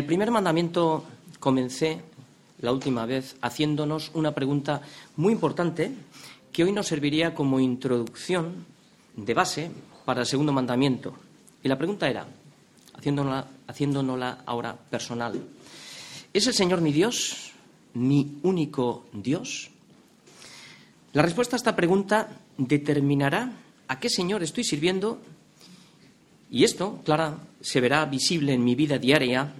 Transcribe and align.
el 0.00 0.06
primer 0.06 0.30
mandamiento 0.30 1.04
comencé 1.38 2.00
la 2.62 2.72
última 2.72 3.04
vez 3.04 3.36
haciéndonos 3.42 4.10
una 4.14 4.32
pregunta 4.34 4.80
muy 5.16 5.34
importante 5.34 5.92
que 6.50 6.64
hoy 6.64 6.72
nos 6.72 6.86
serviría 6.86 7.34
como 7.34 7.60
introducción 7.60 8.64
de 9.14 9.34
base 9.34 9.70
para 10.06 10.22
el 10.22 10.26
segundo 10.26 10.54
mandamiento. 10.54 11.12
Y 11.62 11.68
la 11.68 11.76
pregunta 11.76 12.08
era, 12.08 12.26
haciéndonosla, 13.68 14.38
ahora 14.46 14.74
personal, 14.74 15.38
¿es 16.32 16.46
el 16.46 16.54
Señor 16.54 16.80
mi 16.80 16.92
Dios, 16.92 17.52
mi 17.92 18.38
único 18.42 19.04
Dios? 19.12 19.70
La 21.12 21.20
respuesta 21.20 21.56
a 21.56 21.58
esta 21.58 21.76
pregunta 21.76 22.40
determinará 22.56 23.52
a 23.86 24.00
qué 24.00 24.08
Señor 24.08 24.42
estoy 24.42 24.64
sirviendo 24.64 25.20
y 26.50 26.64
esto, 26.64 27.00
Clara, 27.04 27.38
se 27.60 27.80
verá 27.80 28.04
visible 28.06 28.54
en 28.54 28.64
mi 28.64 28.74
vida 28.74 28.98
diaria. 28.98 29.52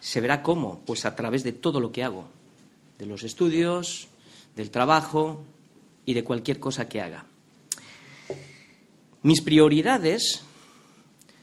¿Se 0.00 0.20
verá 0.20 0.42
cómo? 0.42 0.80
Pues 0.86 1.04
a 1.04 1.14
través 1.14 1.44
de 1.44 1.52
todo 1.52 1.80
lo 1.80 1.92
que 1.92 2.02
hago, 2.02 2.28
de 2.98 3.06
los 3.06 3.22
estudios, 3.22 4.08
del 4.56 4.70
trabajo 4.70 5.44
y 6.04 6.14
de 6.14 6.24
cualquier 6.24 6.58
cosa 6.58 6.88
que 6.88 7.00
haga. 7.00 7.24
Mis 9.22 9.42
prioridades 9.42 10.42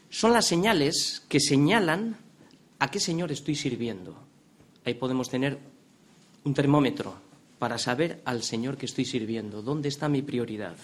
son 0.10 0.34
las 0.34 0.48
señales 0.48 1.24
que 1.30 1.40
señalan 1.40 2.18
a 2.80 2.90
qué 2.90 3.00
Señor 3.00 3.32
estoy 3.32 3.56
sirviendo. 3.56 4.18
Ahí 4.86 4.96
podemos 4.96 5.30
tener 5.30 5.60
un 6.44 6.54
termómetro 6.54 7.16
para 7.60 7.78
saber 7.78 8.22
al 8.26 8.44
Señor 8.44 8.78
que 8.78 8.86
estoy 8.86 9.06
sirviendo, 9.06 9.62
dónde 9.62 9.90
está 9.90 10.10
mi 10.10 10.22
prioridad. 10.22 10.76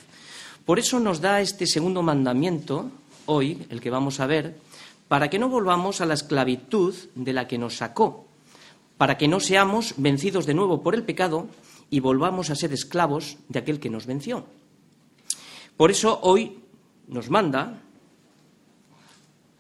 Por 0.66 0.80
eso 0.80 1.00
nos 1.00 1.22
da 1.22 1.42
este 1.42 1.68
segundo 1.68 2.02
mandamiento, 2.02 2.92
hoy, 3.26 3.66
el 3.70 3.82
que 3.82 3.90
vamos 3.90 4.20
a 4.20 4.28
ver, 4.28 4.56
para 5.08 5.30
que 5.30 5.40
no 5.40 5.50
volvamos 5.50 6.02
a 6.02 6.06
la 6.06 6.14
esclavitud 6.14 6.96
de 7.16 7.34
la 7.34 7.48
que 7.48 7.58
nos 7.58 7.78
sacó, 7.78 8.28
para 8.98 9.18
que 9.18 9.28
no 9.28 9.40
seamos 9.40 9.96
vencidos 9.98 10.46
de 10.46 10.54
nuevo 10.54 10.82
por 10.82 10.96
el 10.96 11.04
pecado 11.04 11.48
y 11.90 12.00
volvamos 12.00 12.50
a 12.50 12.56
ser 12.56 12.74
esclavos 12.74 13.38
de 13.50 13.60
aquel 13.60 13.80
que 13.80 13.90
nos 13.90 14.06
venció. 14.06 14.46
Por 15.78 15.92
eso 15.92 16.20
hoy 16.24 16.60
nos 17.08 17.30
manda, 17.30 17.82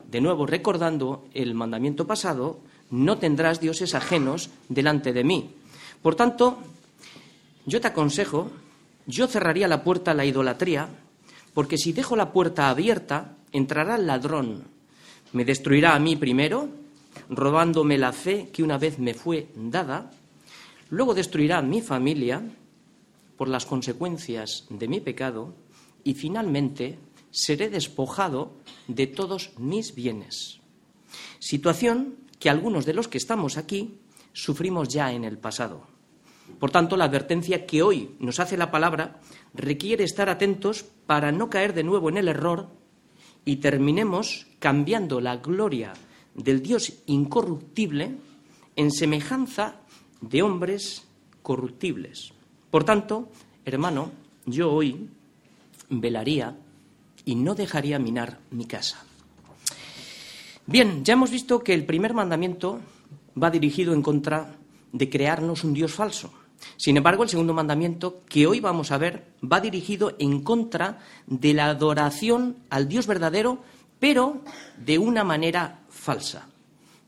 de 0.09 0.21
nuevo 0.21 0.45
recordando 0.45 1.25
el 1.33 1.53
mandamiento 1.53 2.07
pasado, 2.07 2.59
no 2.89 3.17
tendrás 3.17 3.59
dioses 3.59 3.95
ajenos 3.95 4.49
delante 4.69 5.13
de 5.13 5.23
mí. 5.23 5.55
Por 6.01 6.15
tanto, 6.15 6.59
yo 7.65 7.81
te 7.81 7.87
aconsejo, 7.87 8.51
yo 9.07 9.27
cerraría 9.27 9.67
la 9.67 9.83
puerta 9.83 10.11
a 10.11 10.13
la 10.13 10.25
idolatría, 10.25 10.89
porque 11.53 11.77
si 11.77 11.93
dejo 11.93 12.15
la 12.15 12.31
puerta 12.31 12.69
abierta, 12.69 13.35
entrará 13.51 13.95
el 13.95 14.07
ladrón, 14.07 14.63
me 15.33 15.45
destruirá 15.45 15.95
a 15.95 15.99
mí 15.99 16.15
primero, 16.15 16.69
robándome 17.29 17.97
la 17.97 18.13
fe 18.13 18.49
que 18.53 18.63
una 18.63 18.77
vez 18.77 18.99
me 18.99 19.13
fue 19.13 19.49
dada, 19.55 20.11
luego 20.89 21.13
destruirá 21.13 21.57
a 21.57 21.63
mi 21.63 21.81
familia 21.81 22.41
por 23.35 23.47
las 23.49 23.65
consecuencias 23.65 24.65
de 24.69 24.87
mi 24.87 25.01
pecado 25.01 25.53
y 26.03 26.13
finalmente 26.13 26.99
seré 27.31 27.69
despojado 27.69 28.53
de 28.87 29.07
todos 29.07 29.51
mis 29.57 29.95
bienes. 29.95 30.59
Situación 31.39 32.15
que 32.39 32.49
algunos 32.49 32.85
de 32.85 32.93
los 32.93 33.07
que 33.07 33.17
estamos 33.17 33.57
aquí 33.57 33.99
sufrimos 34.33 34.89
ya 34.89 35.11
en 35.13 35.23
el 35.23 35.37
pasado. 35.37 35.87
Por 36.59 36.71
tanto, 36.71 36.97
la 36.97 37.05
advertencia 37.05 37.65
que 37.65 37.81
hoy 37.81 38.15
nos 38.19 38.39
hace 38.39 38.57
la 38.57 38.69
palabra 38.69 39.19
requiere 39.53 40.03
estar 40.03 40.29
atentos 40.29 40.83
para 41.05 41.31
no 41.31 41.49
caer 41.49 41.73
de 41.73 41.83
nuevo 41.83 42.09
en 42.09 42.17
el 42.17 42.27
error 42.27 42.82
y 43.45 43.57
terminemos 43.57 44.47
cambiando 44.59 45.19
la 45.19 45.37
gloria 45.37 45.93
del 46.35 46.61
Dios 46.61 46.93
incorruptible 47.05 48.15
en 48.75 48.91
semejanza 48.91 49.75
de 50.21 50.41
hombres 50.41 51.05
corruptibles. 51.41 52.31
Por 52.71 52.83
tanto, 52.83 53.29
hermano, 53.65 54.11
yo 54.45 54.71
hoy 54.71 55.09
velaría 55.89 56.57
y 57.25 57.35
no 57.35 57.55
dejaría 57.55 57.99
minar 57.99 58.39
mi 58.51 58.65
casa. 58.65 59.05
Bien, 60.65 61.03
ya 61.03 61.13
hemos 61.13 61.29
visto 61.29 61.63
que 61.63 61.73
el 61.73 61.85
primer 61.85 62.13
mandamiento 62.13 62.79
va 63.41 63.49
dirigido 63.49 63.93
en 63.93 64.01
contra 64.01 64.55
de 64.91 65.09
crearnos 65.09 65.63
un 65.63 65.73
Dios 65.73 65.93
falso. 65.93 66.31
Sin 66.77 66.97
embargo, 66.97 67.23
el 67.23 67.29
segundo 67.29 67.53
mandamiento 67.53 68.21
que 68.27 68.47
hoy 68.47 68.59
vamos 68.59 68.91
a 68.91 68.97
ver 68.97 69.25
va 69.43 69.61
dirigido 69.61 70.15
en 70.19 70.41
contra 70.41 70.99
de 71.27 71.53
la 71.53 71.67
adoración 71.67 72.57
al 72.69 72.87
Dios 72.87 73.07
verdadero, 73.07 73.63
pero 73.99 74.41
de 74.77 74.97
una 74.97 75.23
manera 75.23 75.81
falsa. 75.89 76.47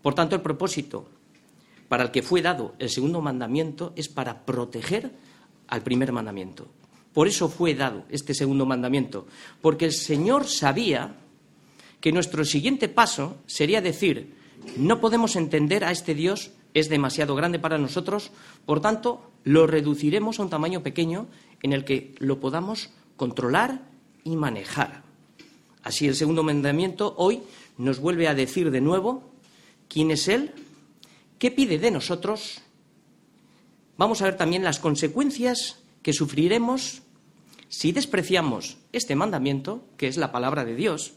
Por 0.01 0.13
tanto, 0.13 0.35
el 0.35 0.41
propósito 0.41 1.09
para 1.87 2.03
el 2.03 2.11
que 2.11 2.23
fue 2.23 2.41
dado 2.41 2.75
el 2.79 2.89
segundo 2.89 3.21
mandamiento 3.21 3.93
es 3.95 4.09
para 4.09 4.45
proteger 4.45 5.11
al 5.67 5.81
primer 5.81 6.11
mandamiento. 6.11 6.67
Por 7.13 7.27
eso 7.27 7.47
fue 7.47 7.75
dado 7.75 8.03
este 8.09 8.33
segundo 8.33 8.65
mandamiento, 8.65 9.25
porque 9.61 9.85
el 9.85 9.93
Señor 9.93 10.47
sabía 10.47 11.15
que 12.01 12.11
nuestro 12.11 12.43
siguiente 12.43 12.89
paso 12.89 13.37
sería 13.45 13.81
decir, 13.81 14.35
no 14.77 14.99
podemos 14.99 15.35
entender 15.35 15.85
a 15.85 15.91
este 15.91 16.13
Dios, 16.13 16.51
es 16.73 16.89
demasiado 16.89 17.35
grande 17.35 17.57
para 17.57 17.77
nosotros, 17.77 18.31
por 18.65 18.81
tanto, 18.81 19.31
lo 19.45 19.67
reduciremos 19.67 20.39
a 20.39 20.43
un 20.43 20.49
tamaño 20.49 20.83
pequeño 20.83 21.27
en 21.61 21.71
el 21.71 21.85
que 21.85 22.13
lo 22.19 22.39
podamos 22.41 22.89
controlar 23.15 23.87
y 24.23 24.35
manejar. 24.35 25.03
Así 25.83 26.07
el 26.07 26.15
segundo 26.15 26.43
mandamiento 26.43 27.13
hoy 27.17 27.41
nos 27.77 27.99
vuelve 27.99 28.27
a 28.27 28.33
decir 28.33 28.71
de 28.71 28.81
nuevo 28.81 29.23
quién 29.87 30.09
es 30.09 30.27
Él, 30.27 30.51
qué 31.37 31.51
pide 31.51 31.77
de 31.77 31.91
nosotros. 31.91 32.61
Vamos 33.97 34.21
a 34.21 34.25
ver 34.25 34.35
también 34.35 34.63
las 34.63 34.79
consecuencias 34.79 35.79
que 36.01 36.11
sufriremos 36.11 37.03
si 37.69 37.91
despreciamos 37.91 38.77
este 38.93 39.15
mandamiento, 39.15 39.85
que 39.95 40.07
es 40.07 40.17
la 40.17 40.31
palabra 40.31 40.65
de 40.65 40.75
Dios. 40.75 41.13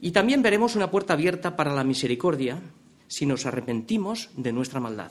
Y 0.00 0.12
también 0.12 0.42
veremos 0.42 0.76
una 0.76 0.90
puerta 0.92 1.14
abierta 1.14 1.56
para 1.56 1.74
la 1.74 1.84
misericordia 1.84 2.62
si 3.08 3.26
nos 3.26 3.46
arrepentimos 3.46 4.30
de 4.36 4.52
nuestra 4.52 4.78
maldad. 4.78 5.10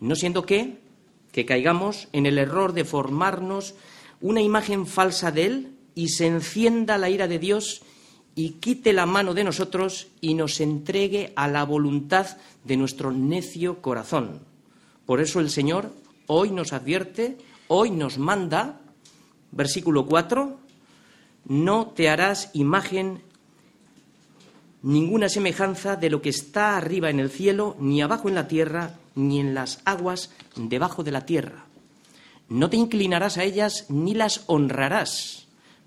No 0.00 0.16
siendo 0.16 0.46
que 0.46 0.89
que 1.32 1.46
caigamos 1.46 2.08
en 2.12 2.26
el 2.26 2.38
error 2.38 2.72
de 2.72 2.84
formarnos 2.84 3.74
una 4.20 4.42
imagen 4.42 4.86
falsa 4.86 5.30
de 5.30 5.46
Él 5.46 5.72
y 5.94 6.08
se 6.08 6.26
encienda 6.26 6.98
la 6.98 7.10
ira 7.10 7.28
de 7.28 7.38
Dios 7.38 7.82
y 8.34 8.50
quite 8.52 8.92
la 8.92 9.06
mano 9.06 9.34
de 9.34 9.44
nosotros 9.44 10.08
y 10.20 10.34
nos 10.34 10.60
entregue 10.60 11.32
a 11.36 11.48
la 11.48 11.64
voluntad 11.64 12.38
de 12.64 12.76
nuestro 12.76 13.12
necio 13.12 13.82
corazón. 13.82 14.40
Por 15.06 15.20
eso 15.20 15.40
el 15.40 15.50
Señor 15.50 15.92
hoy 16.26 16.50
nos 16.50 16.72
advierte, 16.72 17.38
hoy 17.68 17.90
nos 17.90 18.18
manda, 18.18 18.80
versículo 19.50 20.06
4, 20.06 20.58
no 21.46 21.86
te 21.88 22.08
harás 22.08 22.50
imagen 22.52 23.22
ninguna 24.82 25.28
semejanza 25.28 25.96
de 25.96 26.10
lo 26.10 26.22
que 26.22 26.28
está 26.28 26.76
arriba 26.76 27.10
en 27.10 27.20
el 27.20 27.30
cielo, 27.30 27.76
ni 27.80 28.00
abajo 28.00 28.28
en 28.28 28.34
la 28.34 28.48
tierra, 28.48 28.99
ni 29.14 29.40
en 29.40 29.54
las 29.54 29.80
aguas 29.84 30.30
debajo 30.56 31.02
de 31.02 31.12
la 31.12 31.26
tierra. 31.26 31.66
No 32.48 32.68
te 32.68 32.76
inclinarás 32.76 33.38
a 33.38 33.44
ellas 33.44 33.86
ni 33.88 34.14
las 34.14 34.44
honrarás, 34.46 35.46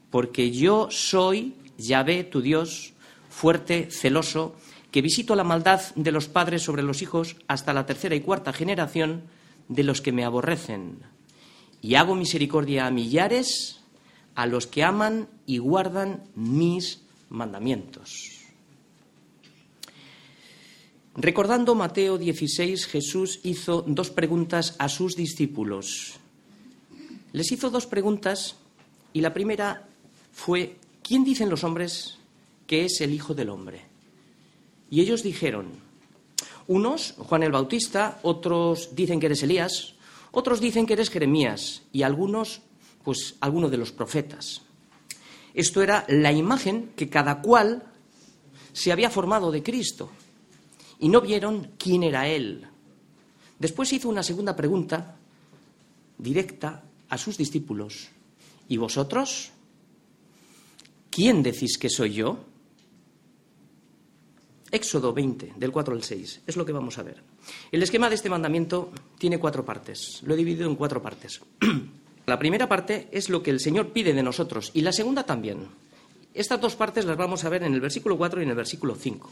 porque 0.09 0.51
yo 0.51 0.87
soy 0.89 1.55
Yahvé, 1.77 2.23
tu 2.23 2.41
Dios, 2.41 2.93
fuerte, 3.29 3.89
celoso, 3.91 4.55
que 4.91 5.01
visito 5.01 5.35
la 5.35 5.43
maldad 5.43 5.81
de 5.95 6.11
los 6.11 6.27
padres 6.27 6.61
sobre 6.61 6.83
los 6.83 7.01
hijos 7.01 7.35
hasta 7.47 7.73
la 7.73 7.85
tercera 7.85 8.15
y 8.15 8.21
cuarta 8.21 8.53
generación 8.53 9.23
de 9.67 9.83
los 9.83 10.01
que 10.01 10.11
me 10.11 10.23
aborrecen. 10.23 10.99
Y 11.81 11.95
hago 11.95 12.15
misericordia 12.15 12.85
a 12.85 12.91
millares, 12.91 13.81
a 14.35 14.45
los 14.45 14.67
que 14.67 14.83
aman 14.83 15.27
y 15.45 15.57
guardan 15.57 16.23
mis 16.35 17.01
mandamientos. 17.29 18.42
Recordando 21.15 21.75
Mateo 21.75 22.17
16, 22.17 22.87
Jesús 22.87 23.39
hizo 23.43 23.83
dos 23.85 24.09
preguntas 24.09 24.75
a 24.79 24.89
sus 24.89 25.15
discípulos. 25.15 26.15
Les 27.33 27.51
hizo 27.51 27.69
dos 27.69 27.85
preguntas 27.85 28.55
y 29.13 29.21
la 29.21 29.31
primera 29.31 29.87
fue, 30.31 30.77
¿quién 31.03 31.23
dicen 31.23 31.51
los 31.51 31.63
hombres 31.63 32.17
que 32.65 32.85
es 32.85 32.99
el 33.01 33.13
Hijo 33.13 33.35
del 33.35 33.49
Hombre? 33.49 33.81
Y 34.89 35.01
ellos 35.01 35.21
dijeron, 35.21 35.67
unos, 36.67 37.13
Juan 37.19 37.43
el 37.43 37.51
Bautista, 37.51 38.19
otros 38.23 38.95
dicen 38.95 39.19
que 39.19 39.27
eres 39.27 39.43
Elías, 39.43 39.93
otros 40.31 40.59
dicen 40.59 40.87
que 40.87 40.93
eres 40.93 41.11
Jeremías 41.11 41.83
y 41.91 42.01
algunos, 42.01 42.61
pues 43.03 43.35
alguno 43.39 43.69
de 43.69 43.77
los 43.77 43.91
profetas. 43.91 44.63
Esto 45.53 45.83
era 45.83 46.05
la 46.07 46.31
imagen 46.31 46.91
que 46.95 47.07
cada 47.07 47.39
cual 47.39 47.83
se 48.71 48.91
había 48.91 49.11
formado 49.11 49.51
de 49.51 49.61
Cristo 49.61 50.09
y 51.03 51.09
no 51.09 51.19
vieron 51.19 51.73
quién 51.77 52.01
era 52.01 52.29
él. 52.29 52.65
Después 53.59 53.91
hizo 53.91 54.07
una 54.07 54.23
segunda 54.23 54.55
pregunta 54.55 55.17
directa 56.17 56.81
a 57.09 57.17
sus 57.17 57.37
discípulos. 57.37 58.07
¿Y 58.69 58.77
vosotros? 58.77 59.51
¿Quién 61.09 61.43
decís 61.43 61.77
que 61.77 61.89
soy 61.89 62.13
yo? 62.13 62.39
Éxodo 64.71 65.11
20, 65.11 65.55
del 65.57 65.73
4 65.73 65.93
al 65.93 66.03
6, 66.03 66.41
es 66.47 66.55
lo 66.55 66.65
que 66.65 66.71
vamos 66.71 66.97
a 66.97 67.03
ver. 67.03 67.21
El 67.69 67.83
esquema 67.83 68.07
de 68.07 68.15
este 68.15 68.29
mandamiento 68.29 68.89
tiene 69.17 69.39
cuatro 69.39 69.65
partes, 69.65 70.21
lo 70.23 70.35
he 70.35 70.37
dividido 70.37 70.69
en 70.69 70.77
cuatro 70.77 71.01
partes. 71.01 71.41
la 72.25 72.39
primera 72.39 72.69
parte 72.69 73.09
es 73.11 73.27
lo 73.27 73.43
que 73.43 73.51
el 73.51 73.59
Señor 73.59 73.89
pide 73.89 74.13
de 74.13 74.23
nosotros 74.23 74.71
y 74.73 74.79
la 74.81 74.93
segunda 74.93 75.25
también. 75.25 75.67
Estas 76.33 76.59
dos 76.59 76.75
partes 76.75 77.05
las 77.05 77.15
vamos 77.15 77.43
a 77.43 77.49
ver 77.49 77.63
en 77.63 77.75
el 77.75 77.81
versículo 77.81 78.17
4 78.17 78.41
y 78.41 78.43
en 78.43 78.49
el 78.49 78.55
versículo 78.55 78.95
5. 78.95 79.31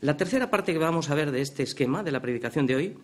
La 0.00 0.16
tercera 0.16 0.50
parte 0.50 0.72
que 0.72 0.78
vamos 0.78 1.08
a 1.08 1.14
ver 1.14 1.30
de 1.30 1.40
este 1.40 1.62
esquema, 1.62 2.02
de 2.02 2.10
la 2.10 2.20
predicación 2.20 2.66
de 2.66 2.74
hoy, 2.74 2.98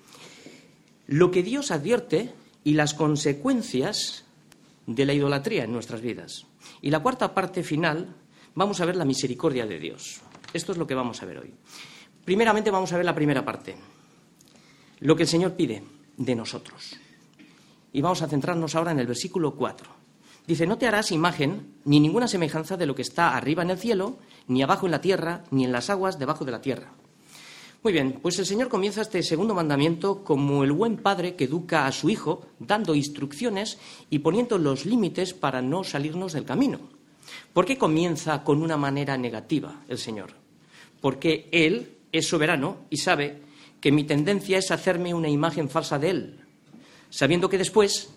lo 1.07 1.31
que 1.31 1.45
Dios 1.45 1.71
advierte 1.71 2.35
y 2.65 2.75
las 2.75 2.95
consecuencias 2.95 4.25
de 4.87 5.07
la 5.07 5.13
idolatría 5.13 5.65
en 5.65 5.73
nuestras 5.73 6.01
vidas. 6.01 6.47
Y 6.83 6.91
la 6.91 7.01
cuarta 7.01 7.33
parte 7.33 7.63
final, 7.63 8.17
vamos 8.57 8.81
a 8.81 8.87
ver 8.87 8.97
la 8.97 9.05
misericordia 9.05 9.67
de 9.67 9.79
Dios. 9.79 10.21
Esto 10.53 10.73
es 10.73 10.79
lo 10.79 10.87
que 10.87 10.95
vamos 10.95 11.23
a 11.23 11.27
ver 11.27 11.39
hoy. 11.39 11.55
Primeramente 12.25 12.73
vamos 12.73 12.93
a 12.93 12.97
ver 12.97 13.07
la 13.07 13.15
primera 13.15 13.45
parte, 13.45 13.77
lo 15.01 15.15
que 15.15 15.23
el 15.23 15.29
Señor 15.29 15.55
pide 15.55 15.85
de 16.17 16.35
nosotros. 16.35 16.97
Y 17.93 18.01
vamos 18.01 18.21
a 18.21 18.29
centrarnos 18.29 18.75
ahora 18.75 18.91
en 18.91 18.99
el 18.99 19.07
versículo 19.07 19.55
4. 19.55 19.98
Dice, 20.49 20.67
no 20.67 20.79
te 20.79 20.87
harás 20.87 21.13
imagen 21.13 21.75
ni 21.85 22.01
ninguna 22.01 22.27
semejanza 22.27 22.79
de 22.79 22.87
lo 22.87 22.95
que 22.95 23.03
está 23.03 23.37
arriba 23.37 23.63
en 23.63 23.69
el 23.69 23.79
cielo, 23.79 24.17
ni 24.47 24.63
abajo 24.63 24.87
en 24.87 24.93
la 24.93 25.03
tierra, 25.03 25.45
ni 25.51 25.67
en 25.67 25.73
las 25.73 25.91
aguas 25.91 26.19
debajo 26.19 26.47
de 26.47 26.53
la 26.53 26.63
tierra. 26.63 26.95
Muy 27.83 27.93
bien, 27.93 28.19
pues 28.23 28.39
el 28.39 28.47
Señor 28.47 28.71
comienza 28.71 29.03
este 29.03 29.23
segundo 29.23 29.55
mandamiento 29.55 30.25
como 30.25 30.65
el 30.65 30.73
buen 30.73 30.97
padre 30.97 31.35
que 31.35 31.45
educa 31.45 31.87
a 31.87 31.93
su 31.93 32.09
hijo, 32.09 32.47
dando 32.59 32.95
instrucciones 32.95 33.77
y 34.09 34.21
poniendo 34.21 34.57
los 34.57 34.87
límites 34.87 35.35
para 35.35 35.61
no 35.61 35.85
salirnos 35.85 36.33
del 36.33 36.47
camino. 36.47 36.81
¿Por 37.53 37.67
qué 37.67 37.77
comienza 37.77 38.43
con 38.43 38.63
una 38.63 38.79
manera 38.79 39.19
negativa 39.19 39.83
el 39.87 39.99
Señor? 39.99 40.31
Porque 41.03 41.51
Él 41.53 41.99
es 42.11 42.27
soberano 42.27 42.87
y 42.89 42.97
sabe 42.97 43.43
que 43.83 43.93
mi 43.93 44.05
tendencia 44.05 44.57
es 44.57 44.71
hacerme 44.71 45.13
una 45.13 45.29
imagen 45.29 45.69
falsa 45.69 45.99
de 45.99 46.09
Él, 46.09 46.41
sabiendo 47.11 47.51
que 47.51 47.59
después 47.59 48.09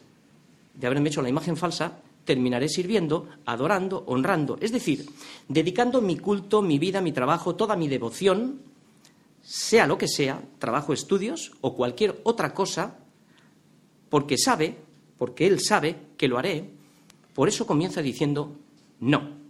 de 0.74 0.88
haberme 0.88 1.10
hecho 1.10 1.22
la 1.22 1.28
imagen 1.28 1.58
falsa, 1.58 2.00
terminaré 2.26 2.70
sirviendo, 2.70 3.28
adorando, 3.46 4.04
honrando, 4.08 4.58
es 4.62 4.72
decir, 4.72 5.06
dedicando 5.48 6.02
mi 6.02 6.18
culto, 6.18 6.62
mi 6.62 6.80
vida, 6.80 7.02
mi 7.02 7.12
trabajo, 7.12 7.56
toda 7.56 7.76
mi 7.76 7.88
devoción, 7.88 8.62
sea 9.42 9.88
lo 9.88 9.98
que 9.98 10.08
sea, 10.08 10.42
trabajo, 10.60 10.94
estudios 10.94 11.52
o 11.62 11.76
cualquier 11.76 12.22
otra 12.24 12.54
cosa, 12.54 13.00
porque 14.10 14.38
sabe, 14.38 14.78
porque 15.18 15.48
Él 15.48 15.60
sabe 15.60 15.96
que 16.18 16.28
lo 16.28 16.38
haré, 16.38 16.70
por 17.34 17.48
eso 17.48 17.66
comienza 17.66 18.02
diciendo 18.02 18.56
no. 19.00 19.42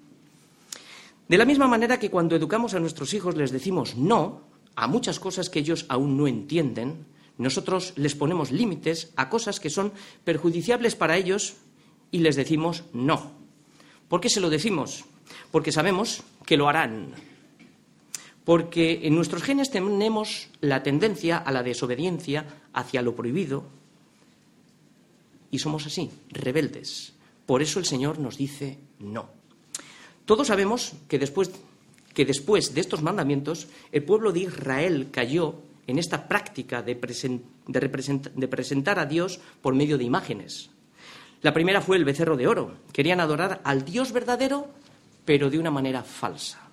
De 1.27 1.37
la 1.37 1.45
misma 1.45 1.67
manera 1.67 1.99
que 1.99 2.11
cuando 2.11 2.35
educamos 2.35 2.73
a 2.73 2.79
nuestros 2.79 3.13
hijos 3.13 3.35
les 3.35 3.51
decimos 3.51 3.95
no 3.95 4.41
a 4.75 4.87
muchas 4.87 5.19
cosas 5.19 5.49
que 5.49 5.59
ellos 5.59 5.85
aún 5.89 6.17
no 6.17 6.27
entienden, 6.27 7.05
nosotros 7.37 7.93
les 7.95 8.15
ponemos 8.15 8.51
límites 8.51 9.11
a 9.15 9.29
cosas 9.29 9.59
que 9.59 9.69
son 9.69 9.93
perjudiciables 10.23 10.95
para 10.95 11.17
ellos 11.17 11.55
y 12.11 12.19
les 12.19 12.35
decimos 12.35 12.83
no. 12.93 13.31
¿Por 14.07 14.21
qué 14.21 14.29
se 14.29 14.41
lo 14.41 14.49
decimos? 14.49 15.05
Porque 15.51 15.71
sabemos 15.71 16.23
que 16.45 16.57
lo 16.57 16.67
harán. 16.67 17.13
Porque 18.43 19.01
en 19.03 19.15
nuestros 19.15 19.43
genes 19.43 19.71
tenemos 19.71 20.49
la 20.59 20.83
tendencia 20.83 21.37
a 21.37 21.51
la 21.51 21.63
desobediencia 21.63 22.45
hacia 22.73 23.01
lo 23.01 23.15
prohibido 23.15 23.65
y 25.51 25.59
somos 25.59 25.85
así, 25.85 26.09
rebeldes. 26.29 27.13
Por 27.45 27.61
eso 27.61 27.79
el 27.79 27.85
Señor 27.85 28.19
nos 28.19 28.37
dice 28.37 28.79
no. 28.99 29.29
Todos 30.25 30.47
sabemos 30.47 30.93
que 31.09 31.19
después, 31.19 31.51
que 32.13 32.25
después 32.25 32.73
de 32.73 32.81
estos 32.81 33.01
mandamientos, 33.01 33.67
el 33.91 34.03
pueblo 34.03 34.31
de 34.31 34.41
Israel 34.41 35.09
cayó 35.11 35.55
en 35.87 35.99
esta 35.99 36.27
práctica 36.27 36.81
de, 36.81 36.95
de 36.95 38.47
presentar 38.47 38.99
a 38.99 39.05
Dios 39.05 39.39
por 39.61 39.75
medio 39.75 39.97
de 39.97 40.05
imágenes. 40.05 40.69
La 41.41 41.53
primera 41.53 41.81
fue 41.81 41.97
el 41.97 42.05
becerro 42.05 42.37
de 42.37 42.47
oro. 42.47 42.75
Querían 42.93 43.19
adorar 43.19 43.61
al 43.63 43.83
Dios 43.83 44.11
verdadero, 44.11 44.67
pero 45.25 45.49
de 45.49 45.57
una 45.57 45.71
manera 45.71 46.03
falsa. 46.03 46.69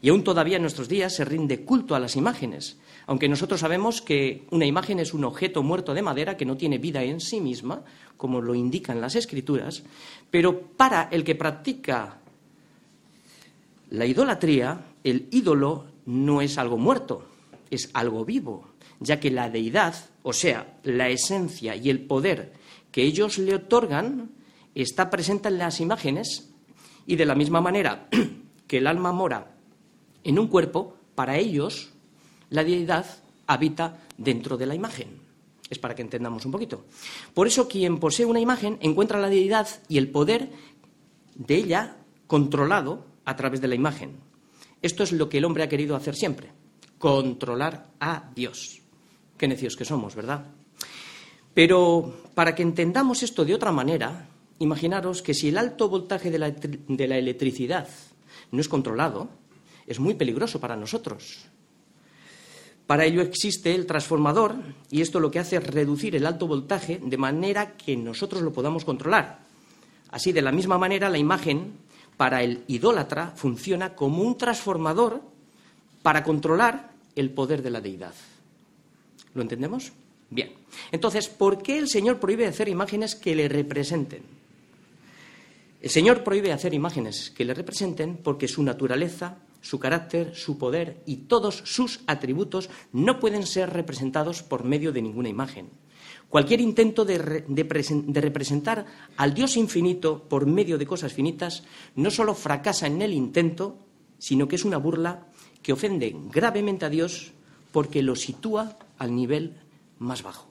Y 0.00 0.10
aún 0.10 0.22
todavía 0.22 0.56
en 0.56 0.62
nuestros 0.62 0.88
días 0.88 1.14
se 1.14 1.24
rinde 1.24 1.64
culto 1.64 1.94
a 1.94 2.00
las 2.00 2.14
imágenes, 2.14 2.78
aunque 3.06 3.28
nosotros 3.28 3.60
sabemos 3.60 4.00
que 4.00 4.44
una 4.50 4.66
imagen 4.66 5.00
es 5.00 5.12
un 5.12 5.24
objeto 5.24 5.62
muerto 5.62 5.94
de 5.94 6.02
madera 6.02 6.36
que 6.36 6.44
no 6.44 6.56
tiene 6.56 6.78
vida 6.78 7.02
en 7.02 7.20
sí 7.20 7.40
misma, 7.40 7.82
como 8.16 8.40
lo 8.40 8.54
indican 8.54 9.00
las 9.00 9.16
escrituras, 9.16 9.82
pero 10.30 10.60
para 10.60 11.08
el 11.10 11.24
que 11.24 11.34
practica 11.34 12.18
la 13.90 14.06
idolatría, 14.06 14.82
el 15.02 15.26
ídolo 15.30 15.86
no 16.06 16.42
es 16.42 16.58
algo 16.58 16.78
muerto, 16.78 17.26
es 17.70 17.90
algo 17.94 18.24
vivo, 18.24 18.68
ya 19.00 19.18
que 19.18 19.30
la 19.30 19.50
deidad, 19.50 19.94
o 20.22 20.32
sea, 20.32 20.78
la 20.84 21.08
esencia 21.08 21.74
y 21.74 21.90
el 21.90 22.00
poder 22.00 22.57
que 22.90 23.02
ellos 23.02 23.38
le 23.38 23.54
otorgan, 23.54 24.30
está 24.74 25.10
presente 25.10 25.48
en 25.48 25.58
las 25.58 25.80
imágenes 25.80 26.50
y 27.06 27.16
de 27.16 27.26
la 27.26 27.34
misma 27.34 27.60
manera 27.60 28.08
que 28.66 28.78
el 28.78 28.86
alma 28.86 29.12
mora 29.12 29.58
en 30.24 30.38
un 30.38 30.48
cuerpo, 30.48 30.96
para 31.14 31.38
ellos 31.38 31.90
la 32.50 32.64
deidad 32.64 33.06
habita 33.46 34.00
dentro 34.16 34.56
de 34.56 34.66
la 34.66 34.74
imagen. 34.74 35.20
Es 35.70 35.78
para 35.78 35.94
que 35.94 36.02
entendamos 36.02 36.44
un 36.46 36.52
poquito. 36.52 36.84
Por 37.34 37.46
eso 37.46 37.68
quien 37.68 37.98
posee 37.98 38.26
una 38.26 38.40
imagen 38.40 38.78
encuentra 38.80 39.20
la 39.20 39.28
deidad 39.28 39.68
y 39.88 39.98
el 39.98 40.10
poder 40.10 40.50
de 41.34 41.54
ella 41.56 41.96
controlado 42.26 43.06
a 43.24 43.36
través 43.36 43.60
de 43.60 43.68
la 43.68 43.74
imagen. 43.74 44.16
Esto 44.82 45.02
es 45.02 45.12
lo 45.12 45.28
que 45.28 45.38
el 45.38 45.44
hombre 45.44 45.62
ha 45.62 45.68
querido 45.68 45.96
hacer 45.96 46.14
siempre, 46.14 46.50
controlar 46.98 47.88
a 48.00 48.30
Dios. 48.34 48.80
Qué 49.36 49.48
necios 49.48 49.76
que 49.76 49.84
somos, 49.84 50.14
¿verdad? 50.14 50.44
Pero 51.58 52.14
para 52.36 52.54
que 52.54 52.62
entendamos 52.62 53.24
esto 53.24 53.44
de 53.44 53.52
otra 53.52 53.72
manera, 53.72 54.28
imaginaros 54.60 55.22
que 55.22 55.34
si 55.34 55.48
el 55.48 55.58
alto 55.58 55.88
voltaje 55.88 56.30
de 56.30 56.38
la, 56.38 57.18
electricidad 57.18 57.88
no 58.52 58.60
es 58.60 58.68
controlado, 58.68 59.28
es 59.84 59.98
muy 59.98 60.14
peligroso 60.14 60.60
para 60.60 60.76
nosotros. 60.76 61.46
Para 62.86 63.06
ello 63.06 63.22
existe 63.22 63.74
el 63.74 63.86
transformador 63.86 64.54
y 64.88 65.00
esto 65.00 65.18
lo 65.18 65.32
que 65.32 65.40
hace 65.40 65.56
es 65.56 65.66
reducir 65.66 66.14
el 66.14 66.26
alto 66.26 66.46
voltaje 66.46 67.00
de 67.02 67.16
manera 67.16 67.76
que 67.76 67.96
nosotros 67.96 68.40
lo 68.42 68.52
podamos 68.52 68.84
controlar. 68.84 69.40
Así, 70.12 70.30
de 70.30 70.42
la 70.42 70.52
misma 70.52 70.78
manera, 70.78 71.10
la 71.10 71.18
imagen 71.18 71.72
para 72.16 72.44
el 72.44 72.62
idólatra 72.68 73.32
funciona 73.34 73.96
como 73.96 74.22
un 74.22 74.38
transformador 74.38 75.22
para 76.04 76.22
controlar 76.22 76.92
el 77.16 77.30
poder 77.30 77.62
de 77.62 77.70
la 77.70 77.80
deidad. 77.80 78.14
¿Lo 79.34 79.42
entendemos? 79.42 79.90
Bien. 80.30 80.52
Entonces, 80.92 81.28
¿por 81.28 81.62
qué 81.62 81.78
el 81.78 81.88
Señor 81.88 82.20
prohíbe 82.20 82.46
hacer 82.46 82.68
imágenes 82.68 83.14
que 83.14 83.34
le 83.34 83.48
representen? 83.48 84.22
El 85.80 85.90
Señor 85.90 86.24
prohíbe 86.24 86.52
hacer 86.52 86.74
imágenes 86.74 87.30
que 87.30 87.44
le 87.44 87.54
representen 87.54 88.16
porque 88.16 88.48
su 88.48 88.62
naturaleza, 88.62 89.38
su 89.60 89.78
carácter, 89.78 90.34
su 90.34 90.58
poder 90.58 91.02
y 91.06 91.16
todos 91.28 91.62
sus 91.64 92.00
atributos 92.06 92.68
no 92.92 93.20
pueden 93.20 93.46
ser 93.46 93.70
representados 93.70 94.42
por 94.42 94.64
medio 94.64 94.92
de 94.92 95.02
ninguna 95.02 95.28
imagen. 95.28 95.70
Cualquier 96.28 96.60
intento 96.60 97.04
de, 97.04 97.16
representar 97.18 98.84
al 99.16 99.32
Dios 99.32 99.56
infinito 99.56 100.24
por 100.28 100.46
medio 100.46 100.76
de 100.76 100.86
cosas 100.86 101.12
finitas 101.12 101.62
no 101.94 102.10
solo 102.10 102.34
fracasa 102.34 102.86
en 102.86 103.00
el 103.00 103.14
intento, 103.14 103.78
sino 104.18 104.46
que 104.46 104.56
es 104.56 104.64
una 104.64 104.76
burla 104.76 105.26
que 105.62 105.72
ofende 105.72 106.14
gravemente 106.30 106.84
a 106.84 106.90
Dios 106.90 107.32
porque 107.72 108.02
lo 108.02 108.14
sitúa 108.14 108.76
al 108.98 109.14
nivel 109.14 109.54
más 109.98 110.22
bajo. 110.22 110.46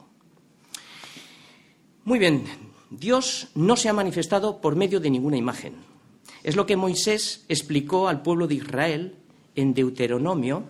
Muy 2.05 2.19
bien, 2.19 2.45
Dios 2.89 3.49
no 3.55 3.75
se 3.75 3.89
ha 3.89 3.93
manifestado 3.93 4.61
por 4.61 4.75
medio 4.75 4.99
de 4.99 5.09
ninguna 5.09 5.37
imagen. 5.37 5.75
Es 6.43 6.55
lo 6.55 6.65
que 6.65 6.77
Moisés 6.77 7.43
explicó 7.49 8.07
al 8.07 8.21
pueblo 8.21 8.47
de 8.47 8.55
Israel 8.55 9.15
en 9.55 9.73
Deuteronomio, 9.73 10.63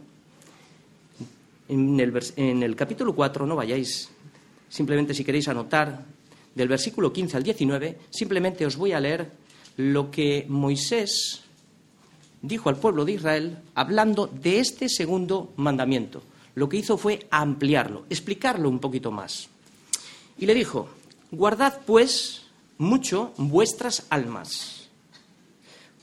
en 1.68 2.00
el, 2.00 2.76
capítulo 2.76 3.14
4, 3.14 3.46
no 3.46 3.56
vayáis 3.56 4.10
Simplemente 4.70 5.14
si 5.14 5.24
queréis 5.24 5.48
anotar 5.48 6.04
del 6.54 6.68
versículo 6.68 7.14
15 7.14 7.38
al 7.38 7.44
19, 7.44 7.98
simplemente 8.10 8.66
os 8.66 8.76
voy 8.76 8.92
a 8.92 9.00
leer 9.00 9.32
lo 9.78 10.12
que 10.12 10.46
Moisés 10.50 11.44
dijo 12.42 12.70
al 12.70 12.78
pueblo 12.78 13.06
de 13.06 13.14
Israel 13.14 13.58
hablando 13.76 14.28
de 14.28 14.60
este 14.60 14.90
segundo 14.90 15.54
mandamiento. 15.56 16.22
Lo 16.58 16.68
que 16.68 16.78
hizo 16.78 16.98
fue 16.98 17.28
ampliarlo, 17.30 18.08
explicarlo 18.10 18.68
un 18.68 18.80
poquito 18.80 19.12
más. 19.12 19.48
Y 20.40 20.48
le 20.48 20.56
dijo, 20.56 20.90
guardad 21.30 21.82
pues 21.86 22.48
mucho 22.80 23.32
vuestras 23.38 24.08
almas, 24.10 24.90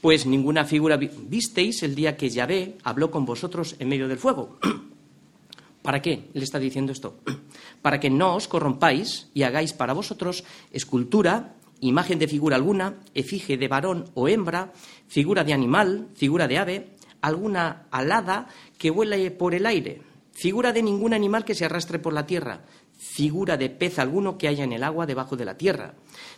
pues 0.01 0.27
ninguna 0.27 0.65
figura 0.65 0.97
visteis 0.97 1.83
el 1.83 1.97
día 1.97 2.17
que 2.17 2.31
Yahvé 2.31 2.79
habló 2.85 3.11
con 3.11 3.27
vosotros 3.27 3.75
en 3.81 3.89
medio 3.89 4.07
del 4.07 4.21
fuego. 4.21 4.61
¿Para 5.83 6.01
qué 6.01 6.29
le 6.33 6.45
está 6.45 6.61
diciendo 6.61 6.93
esto? 6.93 7.19
Para 7.83 7.99
que 7.99 8.09
no 8.09 8.37
os 8.37 8.47
corrompáis 8.47 9.31
y 9.35 9.43
hagáis 9.43 9.73
para 9.73 9.93
vosotros 9.93 10.45
escultura, 10.71 11.57
imagen 11.81 12.21
de 12.21 12.29
figura 12.29 12.55
alguna, 12.55 12.95
efigie 13.13 13.57
de 13.57 13.67
varón 13.67 14.05
o 14.15 14.29
hembra, 14.29 14.73
figura 15.09 15.43
de 15.43 15.53
animal, 15.53 16.07
figura 16.15 16.47
de 16.47 16.59
ave, 16.59 16.89
alguna 17.23 17.87
alada 17.91 18.47
que 18.79 18.93
vuela 18.93 19.17
por 19.37 19.53
el 19.57 19.67
aire, 19.67 20.14
figura 20.35 20.73
de 20.73 20.83
ningún 20.83 21.15
animal 21.15 21.45
que 21.45 21.55
se 21.55 21.65
arrastre 21.65 21.99
por 21.99 22.13
la 22.13 22.27
tierra, 22.27 22.65
figura 22.99 23.57
de 23.57 23.71
pez 23.71 23.99
alguno 23.99 24.37
que 24.37 24.49
haya 24.49 24.65
en 24.65 24.73
el 24.73 24.83
agua 24.83 25.07
debajo 25.07 25.37
de 25.37 25.45
la 25.45 25.57
tierra. 25.57 25.95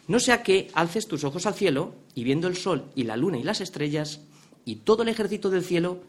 No 0.06 0.20
sea 0.20 0.42
que 0.42 0.68
alces 0.74 1.08
tus 1.08 1.24
ojos 1.24 1.46
al 1.46 1.54
cielo 1.54 1.94
y 2.14 2.22
viendo 2.22 2.46
el 2.46 2.56
sol 2.56 2.90
y 2.94 3.04
la 3.04 3.16
luna 3.16 3.38
y 3.38 3.42
las 3.42 3.60
estrellas 3.60 4.20
y 4.64 4.76
todo 4.76 5.02
el 5.02 5.08
ejército 5.08 5.48
del 5.48 5.64
cielo, 5.64 6.02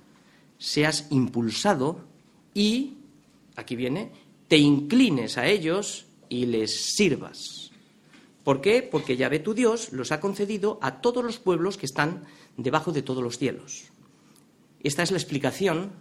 seas 0.58 1.08
impulsado 1.12 2.06
y, 2.54 2.98
aquí 3.56 3.76
viene, 3.76 4.12
te 4.48 4.58
inclines 4.58 5.38
a 5.38 5.48
ellos 5.48 6.08
y 6.28 6.48
les 6.48 6.94
sirvas. 6.96 7.72
¿Por 8.44 8.62
qué? 8.62 8.82
Porque 8.82 9.18
Yahvé 9.18 9.40
tu 9.40 9.54
Dios 9.54 9.92
los 9.92 10.12
ha 10.12 10.20
concedido 10.20 10.80
a 10.82 11.02
todos 11.02 11.24
los 11.24 11.38
pueblos 11.38 11.78
que 11.78 11.86
están 11.86 12.24
debajo 12.58 12.92
de 12.92 13.02
todos 13.04 13.24
los 13.24 13.38
cielos. 13.38 13.92
Esta 14.84 15.04
es 15.04 15.12
la 15.12 15.18
explicación 15.18 15.92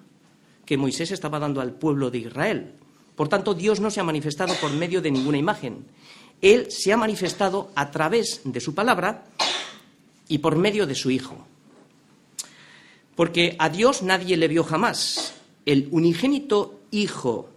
que 0.67 0.77
Moisés 0.77 1.13
estaba 1.13 1.39
dando 1.39 1.61
al 1.63 1.73
pueblo 1.73 2.11
de 2.11 2.19
Israel. 2.19 2.73
Por 3.15 3.29
tanto, 3.29 3.55
Dios 3.55 3.81
no 3.81 3.91
se 3.91 4.01
ha 4.01 4.05
manifestado 4.05 4.55
por 4.61 4.73
medio 4.73 5.01
de 5.01 5.11
ninguna 5.11 5.39
imagen. 5.39 5.87
Él 6.43 6.71
se 6.71 6.93
ha 6.93 6.99
manifestado 6.99 7.71
a 7.75 7.91
través 7.91 8.43
de 8.45 8.61
su 8.61 8.75
palabra 8.75 9.25
y 10.29 10.39
por 10.39 10.57
medio 10.57 10.87
de 10.87 10.95
su 10.95 11.11
Hijo. 11.11 11.47
Porque 13.15 13.57
a 13.59 13.71
Dios 13.71 14.03
nadie 14.03 14.37
le 14.37 14.49
vio 14.49 14.65
jamás. 14.65 15.33
El 15.65 15.89
unigénito 15.91 16.81
Hijo 16.91 17.49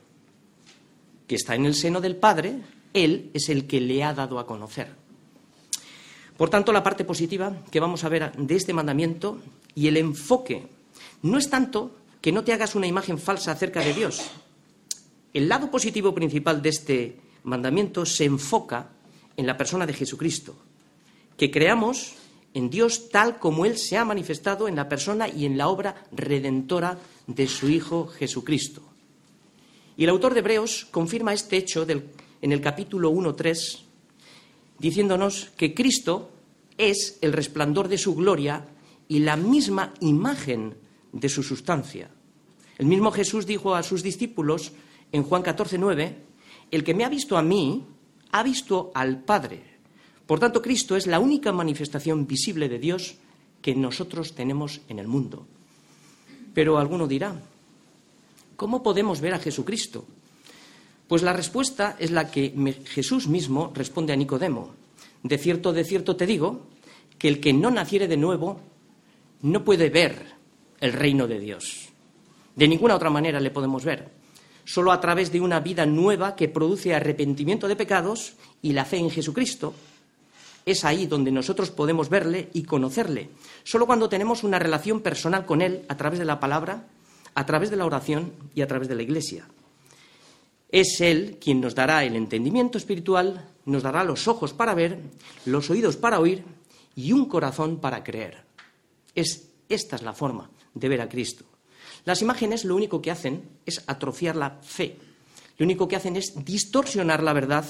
que 1.30 1.36
está 1.36 1.54
en 1.54 1.66
el 1.66 1.76
seno 1.76 2.02
del 2.02 2.16
Padre, 2.16 2.60
Él 2.92 3.30
es 3.36 3.50
el 3.50 3.68
que 3.68 3.80
le 3.80 4.04
ha 4.04 4.16
dado 4.16 4.40
a 4.40 4.48
conocer. 4.48 4.88
Por 6.36 6.50
tanto, 6.50 6.74
la 6.74 6.82
parte 6.82 7.06
positiva 7.06 7.56
que 7.70 7.80
vamos 7.80 8.04
a 8.04 8.10
ver 8.10 8.32
de 8.36 8.56
este 8.56 8.74
mandamiento 8.74 9.40
y 9.76 9.88
el 9.88 9.98
enfoque 9.98 10.68
no 11.22 11.38
es 11.38 11.50
tanto 11.50 11.92
que 12.22 12.32
no 12.32 12.44
te 12.44 12.54
hagas 12.54 12.76
una 12.76 12.88
imagen 12.88 13.18
falsa 13.18 13.52
acerca 13.52 13.82
de 13.82 13.94
Dios. 13.94 14.22
El 15.34 15.48
lado 15.48 15.70
positivo 15.72 16.14
principal 16.14 16.62
de 16.62 16.70
este 16.70 17.18
mandamiento 17.44 18.06
se 18.06 18.26
enfoca 18.26 18.90
en 19.38 19.48
la 19.48 19.58
persona 19.58 19.86
de 19.86 19.94
Jesucristo, 19.94 20.56
que 21.38 21.52
creamos 21.52 22.16
en 22.54 22.70
Dios 22.70 23.10
tal 23.10 23.40
como 23.40 23.66
Él 23.66 23.78
se 23.78 23.98
ha 23.98 24.06
manifestado 24.06 24.68
en 24.68 24.76
la 24.76 24.90
persona 24.90 25.30
y 25.30 25.46
en 25.46 25.58
la 25.58 25.70
obra 25.70 26.04
redentora 26.12 26.98
de 27.28 27.48
su 27.48 27.70
Hijo 27.70 28.08
Jesucristo. 28.08 28.82
Y 29.96 30.04
el 30.04 30.10
autor 30.10 30.34
de 30.34 30.40
Hebreos 30.40 30.88
confirma 30.92 31.34
este 31.34 31.58
hecho 31.58 31.86
en 31.88 32.52
el 32.52 32.62
capítulo 32.62 33.12
1.3, 33.12 33.80
diciéndonos 34.80 35.52
que 35.56 35.74
Cristo 35.74 36.32
es 36.78 37.18
el 37.22 37.34
resplandor 37.34 37.88
de 37.88 37.98
su 37.98 38.16
gloria 38.16 38.66
y 39.08 39.20
la 39.20 39.36
misma 39.36 39.94
imagen 40.00 40.76
de 41.12 41.30
su 41.30 41.44
sustancia. 41.44 42.10
El 42.78 42.86
mismo 42.86 43.12
Jesús 43.12 43.46
dijo 43.46 43.76
a 43.76 43.84
sus 43.84 44.04
discípulos 44.04 44.72
en 45.12 45.24
Juan 45.24 45.44
14.9, 45.44 46.16
el 46.72 46.84
que 46.84 46.94
me 46.94 47.04
ha 47.04 47.10
visto 47.10 47.38
a 47.38 47.42
mí, 47.42 47.86
ha 48.32 48.44
visto 48.44 48.92
al 48.94 49.24
Padre. 49.24 49.64
Por 50.26 50.40
tanto, 50.40 50.62
Cristo 50.62 50.96
es 50.96 51.08
la 51.08 51.20
única 51.20 51.52
manifestación 51.52 52.28
visible 52.28 52.70
de 52.70 52.80
Dios 52.80 53.16
que 53.62 53.76
nosotros 53.76 54.36
tenemos 54.36 54.82
en 54.88 55.00
el 55.00 55.08
mundo. 55.08 55.46
Pero 56.54 56.78
alguno 56.78 57.08
dirá, 57.08 57.42
¿Cómo 58.60 58.84
podemos 58.84 59.22
ver 59.22 59.34
a 59.34 59.40
Jesucristo? 59.40 60.04
Pues 61.08 61.24
la 61.24 61.32
respuesta 61.32 61.96
es 61.98 62.12
la 62.12 62.30
que 62.30 62.54
Jesús 62.88 63.30
mismo 63.30 63.72
responde 63.74 64.12
a 64.12 64.18
Nicodemo. 64.18 64.72
De 65.24 65.38
cierto, 65.38 65.72
de 65.72 65.86
cierto 65.86 66.18
te 66.18 66.26
digo, 66.26 66.68
que 67.18 67.30
el 67.30 67.40
que 67.40 67.54
no 67.54 67.72
naciere 67.72 68.10
de 68.10 68.18
nuevo 68.18 68.60
no 69.44 69.64
puede 69.64 69.90
ver 69.90 70.26
el 70.80 70.94
reino 70.94 71.28
de 71.28 71.40
Dios. 71.40 71.90
De 72.56 72.68
ninguna 72.68 72.96
otra 72.96 73.10
manera 73.10 73.40
le 73.40 73.52
podemos 73.52 73.86
ver. 73.86 74.10
Solo 74.66 74.92
a 74.92 75.00
través 75.00 75.32
de 75.32 75.42
una 75.42 75.60
vida 75.60 75.86
nueva 75.86 76.36
que 76.36 76.50
produce 76.50 76.94
arrepentimiento 76.94 77.68
de 77.68 77.76
pecados 77.76 78.34
y 78.62 78.74
la 78.74 78.86
fe 78.86 78.98
en 78.98 79.10
Jesucristo. 79.10 79.74
Es 80.66 80.86
ahí 80.86 81.08
donde 81.08 81.32
nosotros 81.32 81.72
podemos 81.72 82.10
verle 82.10 82.50
y 82.54 82.64
conocerle. 82.64 83.30
Solo 83.64 83.86
cuando 83.86 84.10
tenemos 84.10 84.44
una 84.44 84.60
relación 84.60 85.02
personal 85.02 85.46
con 85.46 85.62
Él 85.62 85.86
a 85.88 85.98
través 85.98 86.20
de 86.20 86.26
la 86.26 86.40
palabra 86.40 86.86
a 87.36 87.46
través 87.46 87.70
de 87.70 87.78
la 87.78 87.86
oración 87.86 88.34
y 88.54 88.62
a 88.62 88.68
través 88.68 88.90
de 88.90 88.96
la 88.96 89.04
Iglesia. 89.04 89.46
Es 90.72 91.00
Él 91.00 91.38
quien 91.40 91.62
nos 91.62 91.74
dará 91.74 92.04
el 92.04 92.16
entendimiento 92.16 92.78
espiritual, 92.78 93.48
nos 93.66 93.84
dará 93.84 94.04
los 94.04 94.28
ojos 94.28 94.52
para 94.52 94.74
ver, 94.74 95.00
los 95.46 95.70
oídos 95.70 95.96
para 95.96 96.20
oír 96.20 96.44
y 96.96 97.14
un 97.14 97.26
corazón 97.26 97.78
para 97.78 98.04
creer. 98.04 98.44
Es, 99.16 99.50
esta 99.70 99.96
es 99.96 100.02
la 100.02 100.14
forma 100.14 100.50
de 100.74 100.90
ver 100.90 101.02
a 101.02 101.10
Cristo. 101.10 101.46
Las 102.06 102.22
imágenes 102.22 102.66
lo 102.66 102.76
único 102.76 103.02
que 103.02 103.12
hacen 103.12 103.44
es 103.66 103.84
atrofiar 103.88 104.36
la 104.36 104.60
fe. 104.62 104.98
Lo 105.58 105.66
único 105.66 105.88
que 105.88 105.96
hacen 105.96 106.16
es 106.16 106.34
distorsionar 106.46 107.22
la 107.24 107.34
verdad, 107.34 107.66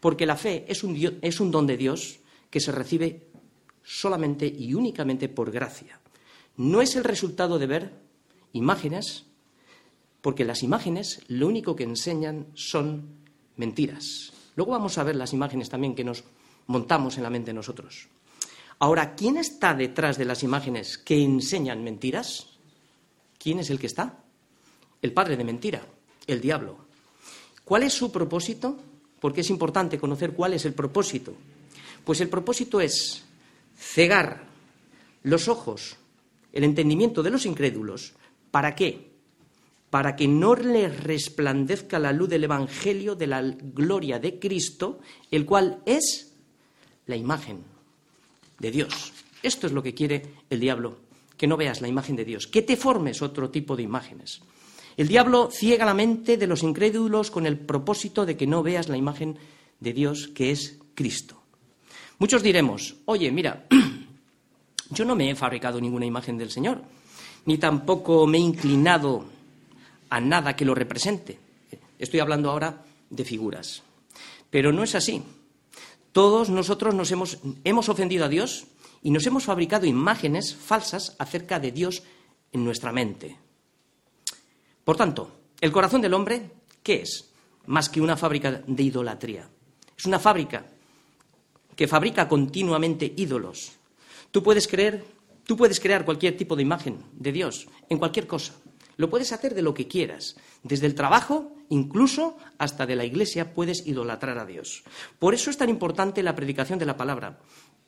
porque 0.00 0.26
la 0.26 0.36
fe 0.36 0.64
es 0.68 0.84
un, 0.84 1.18
es 1.20 1.40
un 1.40 1.50
don 1.50 1.66
de 1.66 1.76
Dios 1.76 2.20
que 2.50 2.60
se 2.60 2.72
recibe 2.72 3.28
solamente 3.82 4.46
y 4.46 4.74
únicamente 4.74 5.28
por 5.28 5.50
gracia. 5.50 6.00
No 6.56 6.80
es 6.80 6.94
el 6.96 7.04
resultado 7.04 7.58
de 7.58 7.66
ver 7.66 7.92
imágenes, 8.52 9.26
porque 10.20 10.44
las 10.44 10.62
imágenes 10.62 11.20
lo 11.28 11.48
único 11.48 11.74
que 11.74 11.84
enseñan 11.84 12.46
son 12.54 13.24
mentiras. 13.56 14.32
Luego 14.56 14.72
vamos 14.72 14.98
a 14.98 15.04
ver 15.04 15.16
las 15.16 15.32
imágenes 15.32 15.68
también 15.68 15.94
que 15.94 16.04
nos 16.04 16.24
montamos 16.66 17.16
en 17.16 17.24
la 17.24 17.30
mente 17.30 17.52
nosotros. 17.52 18.08
Ahora, 18.84 19.14
¿quién 19.14 19.38
está 19.38 19.72
detrás 19.72 20.18
de 20.18 20.26
las 20.26 20.42
imágenes 20.42 20.98
que 20.98 21.16
enseñan 21.16 21.82
mentiras? 21.82 22.48
¿Quién 23.38 23.58
es 23.58 23.70
el 23.70 23.78
que 23.78 23.86
está? 23.86 24.22
El 25.00 25.14
padre 25.14 25.38
de 25.38 25.44
mentira, 25.44 25.86
el 26.26 26.42
diablo. 26.42 26.84
¿Cuál 27.64 27.84
es 27.84 27.94
su 27.94 28.12
propósito? 28.12 28.76
Porque 29.20 29.40
es 29.40 29.48
importante 29.48 29.98
conocer 29.98 30.34
cuál 30.34 30.52
es 30.52 30.66
el 30.66 30.74
propósito. 30.74 31.32
Pues 32.04 32.20
el 32.20 32.28
propósito 32.28 32.78
es 32.78 33.24
cegar 33.74 34.48
los 35.22 35.48
ojos, 35.48 35.96
el 36.52 36.64
entendimiento 36.64 37.22
de 37.22 37.30
los 37.30 37.46
incrédulos 37.46 38.12
¿Para 38.50 38.74
qué? 38.74 39.12
Para 39.88 40.14
que 40.14 40.28
no 40.28 40.56
les 40.56 41.02
resplandezca 41.02 41.98
la 41.98 42.12
luz 42.12 42.28
del 42.28 42.44
Evangelio 42.44 43.16
de 43.16 43.28
la 43.28 43.40
gloria 43.40 44.18
de 44.18 44.38
Cristo, 44.38 45.00
el 45.30 45.46
cual 45.46 45.80
es 45.86 46.34
la 47.06 47.16
imagen 47.16 47.72
de 48.58 48.70
Dios. 48.70 49.12
Esto 49.42 49.66
es 49.66 49.72
lo 49.72 49.82
que 49.82 49.94
quiere 49.94 50.22
el 50.50 50.60
diablo, 50.60 50.98
que 51.36 51.46
no 51.46 51.56
veas 51.56 51.80
la 51.80 51.88
imagen 51.88 52.16
de 52.16 52.24
Dios, 52.24 52.46
que 52.46 52.62
te 52.62 52.76
formes 52.76 53.22
otro 53.22 53.50
tipo 53.50 53.76
de 53.76 53.82
imágenes. 53.82 54.40
El 54.96 55.08
diablo 55.08 55.50
ciega 55.50 55.84
la 55.84 55.94
mente 55.94 56.36
de 56.36 56.46
los 56.46 56.62
incrédulos 56.62 57.30
con 57.30 57.46
el 57.46 57.58
propósito 57.58 58.24
de 58.24 58.36
que 58.36 58.46
no 58.46 58.62
veas 58.62 58.88
la 58.88 58.96
imagen 58.96 59.36
de 59.80 59.92
Dios, 59.92 60.28
que 60.28 60.50
es 60.50 60.78
Cristo. 60.94 61.42
Muchos 62.18 62.42
diremos, 62.42 62.96
oye, 63.06 63.30
mira, 63.32 63.66
yo 64.90 65.04
no 65.04 65.16
me 65.16 65.30
he 65.30 65.34
fabricado 65.34 65.80
ninguna 65.80 66.06
imagen 66.06 66.38
del 66.38 66.50
Señor 66.50 66.82
ni 67.46 67.58
tampoco 67.58 68.26
me 68.26 68.38
he 68.38 68.40
inclinado 68.40 69.24
a 70.10 70.20
nada 70.20 70.56
que 70.56 70.64
lo 70.64 70.74
represente. 70.74 71.38
Estoy 71.98 72.20
hablando 72.20 72.50
ahora 72.50 72.82
de 73.10 73.24
figuras. 73.24 73.82
Pero 74.50 74.72
no 74.72 74.82
es 74.82 74.94
así. 74.94 75.22
Todos 76.14 76.48
nosotros 76.48 76.94
nos 76.94 77.10
hemos, 77.10 77.38
hemos 77.64 77.88
ofendido 77.88 78.24
a 78.24 78.28
Dios 78.28 78.68
y 79.02 79.10
nos 79.10 79.26
hemos 79.26 79.42
fabricado 79.42 79.84
imágenes 79.84 80.54
falsas 80.54 81.16
acerca 81.18 81.58
de 81.58 81.72
Dios 81.72 82.04
en 82.52 82.64
nuestra 82.64 82.92
mente. 82.92 83.36
Por 84.84 84.96
tanto, 84.96 85.32
el 85.60 85.72
corazón 85.72 86.00
del 86.00 86.14
hombre, 86.14 86.52
¿qué 86.84 87.02
es? 87.02 87.30
Más 87.66 87.88
que 87.88 88.00
una 88.00 88.16
fábrica 88.16 88.62
de 88.64 88.82
idolatría. 88.84 89.48
Es 89.98 90.06
una 90.06 90.20
fábrica 90.20 90.64
que 91.74 91.88
fabrica 91.88 92.28
continuamente 92.28 93.12
ídolos. 93.16 93.72
Tú 94.30 94.40
puedes 94.40 94.68
creer 94.68 95.04
Tú 95.46 95.56
puedes 95.56 95.78
crear 95.78 96.04
cualquier 96.04 96.36
tipo 96.36 96.56
de 96.56 96.62
imagen 96.62 97.04
de 97.12 97.32
Dios 97.32 97.68
en 97.88 97.98
cualquier 97.98 98.26
cosa. 98.26 98.54
Lo 98.96 99.10
puedes 99.10 99.32
hacer 99.32 99.54
de 99.54 99.62
lo 99.62 99.74
que 99.74 99.88
quieras. 99.88 100.36
Desde 100.62 100.86
el 100.86 100.94
trabajo, 100.94 101.52
incluso 101.68 102.36
hasta 102.58 102.86
de 102.86 102.96
la 102.96 103.04
iglesia, 103.04 103.54
puedes 103.54 103.86
idolatrar 103.86 104.38
a 104.38 104.46
Dios. 104.46 104.84
Por 105.18 105.34
eso 105.34 105.50
es 105.50 105.56
tan 105.56 105.68
importante 105.68 106.22
la 106.22 106.34
predicación 106.34 106.78
de 106.78 106.86
la 106.86 106.96
palabra. 106.96 107.38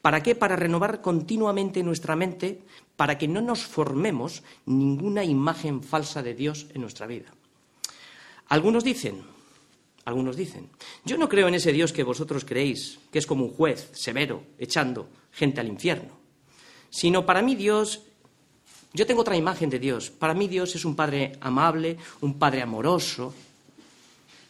¿Para 0.03 0.23
qué? 0.23 0.35
Para 0.35 0.57
renovar 0.57 1.01
continuamente 1.01 1.83
nuestra 1.83 2.17
mente, 2.17 2.63
para 2.97 3.19
que 3.19 3.29
no 3.29 3.41
nos 3.41 3.63
formemos 3.63 4.43
ninguna 4.67 5.25
imagen 5.25 5.83
falsa 5.83 6.23
de 6.23 6.35
Dios 6.35 6.67
en 6.75 6.83
nuestra 6.83 7.07
vida. 7.07 7.33
Algunos 8.49 8.85
dicen, 8.85 9.23
algunos 10.05 10.37
dicen, 10.37 10.69
yo 11.05 11.19
no 11.19 11.29
creo 11.29 11.49
en 11.49 11.55
ese 11.55 11.73
Dios 11.73 11.93
que 11.93 12.05
vosotros 12.05 12.45
creéis, 12.45 13.01
que 13.11 13.19
es 13.19 13.27
como 13.27 13.45
un 13.45 13.53
juez 13.53 13.91
severo, 13.93 14.45
echando 14.59 15.09
gente 15.33 15.61
al 15.61 15.69
infierno 15.69 16.27
sino 16.97 17.27
para 17.27 17.43
mí 17.43 17.55
Dios, 17.55 18.06
yo 18.97 19.07
tengo 19.07 19.21
otra 19.21 19.37
imagen 19.37 19.69
de 19.69 19.79
Dios. 19.79 20.09
Para 20.09 20.33
mí 20.33 20.49
Dios 20.49 20.75
es 20.75 20.87
un 20.87 20.97
Padre 20.97 21.37
amable, 21.41 21.99
un 22.23 22.39
Padre 22.39 22.63
amoroso. 22.63 23.35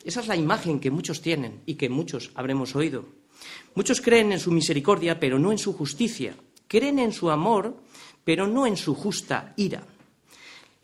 Esa 0.04 0.20
es 0.20 0.28
la 0.28 0.36
imagen 0.36 0.78
que 0.78 0.92
muchos 0.92 1.20
tienen 1.20 1.62
y 1.66 1.74
que 1.74 1.88
muchos 1.88 2.30
habremos 2.36 2.76
oído. 2.76 3.06
Muchos 3.74 4.00
creen 4.00 4.30
en 4.30 4.38
su 4.38 4.52
misericordia, 4.52 5.18
pero 5.18 5.40
no 5.40 5.50
en 5.50 5.58
su 5.58 5.72
justicia. 5.72 6.36
Creen 6.68 7.00
en 7.00 7.12
su 7.12 7.28
amor, 7.28 7.76
pero 8.24 8.46
no 8.46 8.68
en 8.68 8.76
su 8.76 8.94
justa 8.94 9.52
ira. 9.56 9.82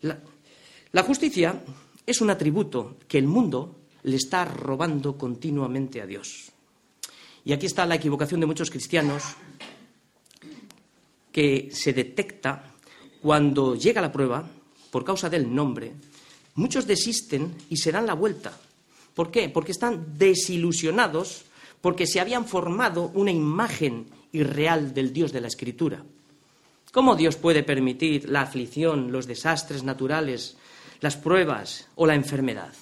La, 0.01 1.03
justicia 1.03 1.63
es 2.05 2.19
un 2.19 2.29
atributo 2.31 2.97
que 3.07 3.17
el 3.17 3.27
mundo 3.27 3.77
le 4.03 4.17
está 4.17 4.43
robando 4.43 5.17
continuamente 5.17 6.01
a 6.01 6.05
Dios. 6.05 6.51
Y 7.45 7.53
aquí 7.53 7.67
está 7.67 7.85
la 7.85 7.95
equivocación 7.95 8.41
de 8.41 8.45
muchos 8.45 8.69
cristianos 8.69 9.23
que 11.31 11.69
se 11.71 11.93
detecta 11.93 12.72
cuando 13.23 13.75
llega 13.75 14.01
la 14.01 14.11
prueba 14.11 14.45
por 14.91 15.05
causa 15.05 15.29
del 15.29 15.55
nombre. 15.55 15.93
Muchos 16.55 16.85
desisten 16.85 17.55
y 17.69 17.77
se 17.77 17.89
dan 17.89 18.05
la 18.05 18.15
vuelta. 18.15 18.51
¿Por 19.15 19.31
qué? 19.31 19.47
Porque 19.47 19.71
están 19.71 20.17
desilusionados 20.17 21.45
porque 21.79 22.05
se 22.05 22.19
habían 22.19 22.45
formado 22.45 23.11
una 23.13 23.31
imagen 23.31 24.07
irreal 24.33 24.93
del 24.93 25.13
Dios 25.13 25.31
de 25.31 25.39
la 25.39 25.47
Escritura. 25.47 26.03
¿Cómo 26.91 27.15
Dios 27.15 27.37
puede 27.37 27.63
permitir 27.63 28.27
la 28.29 28.41
aflicción, 28.41 29.13
los 29.13 29.25
desastres 29.25 29.83
naturales, 29.83 30.57
las 30.99 31.15
pruebas 31.15 31.87
o 31.95 32.05
la 32.05 32.15
enfermedad? 32.15 32.73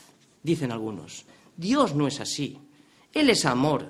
Dicen 0.41 0.71
algunos. 0.71 1.25
Dios 1.55 1.93
no 1.93 2.07
es 2.07 2.19
así. 2.19 2.57
Él 3.13 3.29
es 3.29 3.45
amor. 3.45 3.89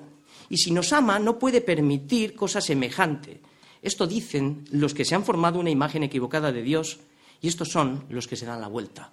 Y 0.50 0.58
si 0.58 0.70
nos 0.70 0.92
ama, 0.92 1.18
no 1.18 1.38
puede 1.38 1.62
permitir 1.62 2.34
cosa 2.34 2.60
semejante. 2.60 3.40
Esto 3.82 4.06
dicen 4.06 4.64
los 4.70 4.94
que 4.94 5.04
se 5.04 5.14
han 5.14 5.24
formado 5.24 5.58
una 5.58 5.70
imagen 5.70 6.04
equivocada 6.04 6.52
de 6.52 6.62
Dios 6.62 7.00
y 7.40 7.48
estos 7.48 7.68
son 7.70 8.04
los 8.08 8.28
que 8.28 8.36
se 8.36 8.46
dan 8.46 8.60
la 8.60 8.68
vuelta. 8.68 9.10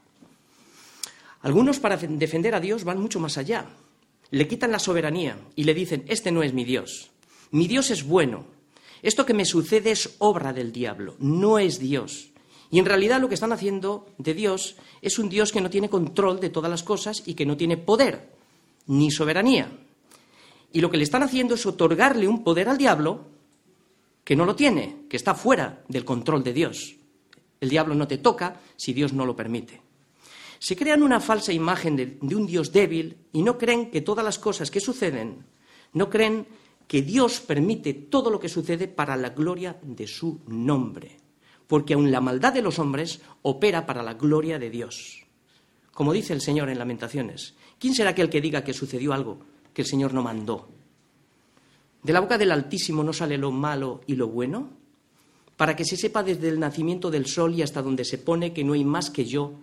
Algunos 1.41 1.79
para 1.79 1.97
defender 1.97 2.53
a 2.53 2.59
Dios 2.59 2.83
van 2.83 3.01
mucho 3.01 3.19
más 3.19 3.37
allá. 3.37 3.65
Le 4.29 4.47
quitan 4.47 4.71
la 4.71 4.79
soberanía 4.79 5.39
y 5.55 5.63
le 5.63 5.73
dicen, 5.73 6.05
este 6.07 6.31
no 6.31 6.43
es 6.43 6.53
mi 6.53 6.63
Dios. 6.63 7.09
Mi 7.51 7.67
Dios 7.67 7.89
es 7.89 8.03
bueno, 8.03 8.45
esto 9.01 9.25
que 9.25 9.33
me 9.33 9.45
sucede 9.45 9.91
es 9.91 10.15
obra 10.19 10.53
del 10.53 10.71
diablo, 10.71 11.15
no 11.19 11.57
es 11.57 11.79
Dios. 11.79 12.29
Y 12.69 12.77
en 12.77 12.85
realidad 12.85 13.19
lo 13.19 13.29
que 13.29 13.33
están 13.33 13.53
haciendo 13.53 14.07
de 14.17 14.33
Dios 14.33 14.75
es 15.01 15.17
un 15.17 15.29
Dios 15.29 15.51
que 15.51 15.61
no 15.61 15.69
tiene 15.69 15.89
control 15.89 16.39
de 16.39 16.49
todas 16.49 16.69
las 16.69 16.83
cosas 16.83 17.23
y 17.25 17.33
que 17.33 17.45
no 17.45 17.57
tiene 17.57 17.77
poder 17.77 18.29
ni 18.85 19.09
soberanía. 19.09 19.71
Y 20.71 20.81
lo 20.81 20.91
que 20.91 20.97
le 20.97 21.03
están 21.03 21.23
haciendo 21.23 21.55
es 21.55 21.65
otorgarle 21.65 22.27
un 22.27 22.43
poder 22.43 22.69
al 22.69 22.77
diablo 22.77 23.25
que 24.23 24.35
no 24.35 24.45
lo 24.45 24.55
tiene, 24.55 25.05
que 25.09 25.17
está 25.17 25.33
fuera 25.33 25.83
del 25.87 26.05
control 26.05 26.43
de 26.43 26.53
Dios. 26.53 26.95
El 27.59 27.69
diablo 27.69 27.95
no 27.95 28.07
te 28.07 28.17
toca 28.17 28.59
si 28.75 28.93
Dios 28.93 29.13
no 29.13 29.25
lo 29.25 29.35
permite. 29.35 29.81
Se 30.59 30.75
crean 30.75 31.03
una 31.03 31.19
falsa 31.19 31.53
imagen 31.53 31.95
de, 31.95 32.17
de 32.21 32.35
un 32.35 32.45
Dios 32.45 32.71
débil 32.71 33.17
y 33.31 33.41
no 33.41 33.57
creen 33.57 33.91
que 33.91 34.01
todas 34.01 34.25
las 34.25 34.39
cosas 34.39 34.69
que 34.69 34.79
suceden, 34.79 35.45
no 35.93 36.09
creen 36.09 36.47
que 36.87 37.01
Dios 37.01 37.39
permite 37.39 37.93
todo 37.93 38.31
lo 38.31 38.39
que 38.39 38.49
sucede 38.49 38.87
para 38.87 39.15
la 39.15 39.29
gloria 39.29 39.77
de 39.83 40.07
su 40.07 40.41
nombre, 40.47 41.17
porque 41.67 41.93
aun 41.93 42.11
la 42.11 42.19
maldad 42.19 42.51
de 42.51 42.63
los 42.63 42.79
hombres 42.79 43.21
opera 43.43 43.85
para 43.85 44.01
la 44.01 44.15
gloria 44.15 44.57
de 44.57 44.71
Dios. 44.71 45.23
Como 45.93 46.13
dice 46.13 46.33
el 46.33 46.41
Señor 46.41 46.69
en 46.69 46.79
Lamentaciones, 46.79 47.55
¿quién 47.77 47.93
será 47.93 48.11
aquel 48.11 48.29
que 48.29 48.41
diga 48.41 48.63
que 48.63 48.73
sucedió 48.73 49.13
algo 49.13 49.39
que 49.73 49.83
el 49.83 49.87
Señor 49.87 50.13
no 50.13 50.23
mandó? 50.23 50.78
¿De 52.03 52.13
la 52.13 52.21
boca 52.21 52.37
del 52.37 52.51
Altísimo 52.51 53.03
no 53.03 53.13
sale 53.13 53.37
lo 53.37 53.51
malo 53.51 54.01
y 54.07 54.15
lo 54.15 54.27
bueno? 54.27 54.69
Para 55.57 55.75
que 55.75 55.85
se 55.85 55.97
sepa 55.97 56.23
desde 56.23 56.47
el 56.47 56.59
nacimiento 56.59 57.11
del 57.11 57.25
sol 57.25 57.53
y 57.53 57.61
hasta 57.61 57.81
donde 57.81 58.05
se 58.05 58.17
pone 58.17 58.53
que 58.53 58.63
no 58.63 58.73
hay 58.73 58.85
más 58.85 59.09
que 59.09 59.25
yo, 59.25 59.53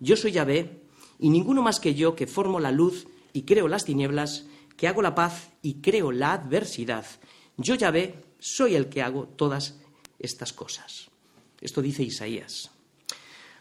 yo 0.00 0.16
soy 0.16 0.32
Yahvé, 0.32 0.82
y 1.18 1.30
ninguno 1.30 1.62
más 1.62 1.80
que 1.80 1.94
yo 1.94 2.14
que 2.14 2.26
formo 2.26 2.60
la 2.60 2.70
luz 2.70 3.06
y 3.32 3.42
creo 3.42 3.68
las 3.68 3.84
tinieblas, 3.84 4.46
que 4.76 4.88
hago 4.88 5.00
la 5.00 5.14
paz 5.14 5.50
y 5.62 5.74
creo 5.80 6.12
la 6.12 6.34
adversidad. 6.34 7.06
Yo 7.56 7.74
ya 7.74 7.90
ve, 7.90 8.22
soy 8.38 8.74
el 8.74 8.88
que 8.88 9.02
hago 9.02 9.28
todas 9.28 9.78
estas 10.18 10.52
cosas. 10.52 11.08
Esto 11.60 11.80
dice 11.80 12.02
Isaías. 12.02 12.70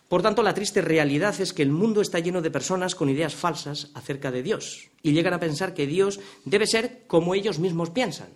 Por 0.08 0.22
tanto, 0.22 0.44
la 0.44 0.54
triste 0.54 0.82
realidad 0.82 1.40
es 1.42 1.52
que 1.52 1.64
el 1.64 1.72
mundo 1.72 2.02
está 2.02 2.20
lleno 2.20 2.42
de 2.42 2.52
personas 2.52 2.94
con 2.94 3.10
ideas 3.10 3.34
falsas 3.34 3.90
acerca 3.96 4.32
de 4.32 4.44
Dios 4.44 4.90
y 5.02 5.14
llegan 5.14 5.34
a 5.34 5.40
pensar 5.40 5.74
que 5.74 5.88
Dios 5.88 6.20
debe 6.46 6.68
ser 6.68 7.06
como 7.08 7.34
ellos 7.34 7.58
mismos 7.58 7.90
piensan. 7.90 8.30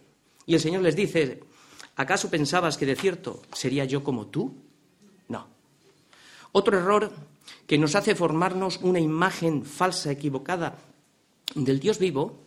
Y 0.47 0.55
el 0.55 0.59
Señor 0.59 0.81
les 0.81 0.95
dice, 0.95 1.41
¿acaso 1.95 2.31
pensabas 2.31 2.75
que 2.75 2.87
de 2.87 2.95
cierto 2.95 3.43
sería 3.53 3.85
yo 3.85 4.03
como 4.03 4.27
tú? 4.27 4.55
No. 5.27 5.47
Otro 6.51 6.77
error 6.77 7.11
que 7.67 7.77
nos 7.77 7.93
hace 7.93 8.15
formarnos 8.15 8.79
una 8.81 8.99
imagen 8.99 9.63
falsa, 9.63 10.11
equivocada 10.11 10.79
del 11.53 11.79
Dios 11.79 11.99
vivo, 11.99 12.39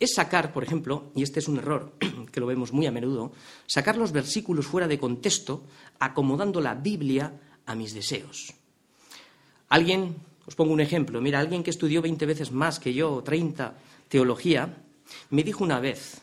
es 0.00 0.14
sacar, 0.14 0.52
por 0.54 0.62
ejemplo, 0.62 1.10
y 1.14 1.22
este 1.22 1.40
es 1.40 1.48
un 1.48 1.58
error 1.58 1.92
que 2.32 2.40
lo 2.40 2.46
vemos 2.46 2.72
muy 2.72 2.86
a 2.86 2.92
menudo, 2.92 3.32
sacar 3.66 3.98
los 3.98 4.12
versículos 4.12 4.66
fuera 4.66 4.88
de 4.88 4.98
contexto, 4.98 5.64
acomodando 5.98 6.60
la 6.62 6.74
Biblia 6.74 7.32
a 7.68 7.74
mis 7.76 7.92
deseos. 7.92 8.54
Alguien, 9.68 10.16
os 10.48 10.56
pongo 10.56 10.72
un 10.72 10.80
ejemplo, 10.80 11.20
mira, 11.20 11.38
alguien 11.38 11.62
que 11.62 11.70
estudió 11.70 12.00
20 12.00 12.24
veces 12.24 12.50
más 12.50 12.80
que 12.80 12.94
yo, 12.94 13.22
30, 13.22 13.76
teología, 14.08 14.82
me 15.30 15.44
dijo 15.44 15.62
una 15.62 15.78
vez, 15.78 16.22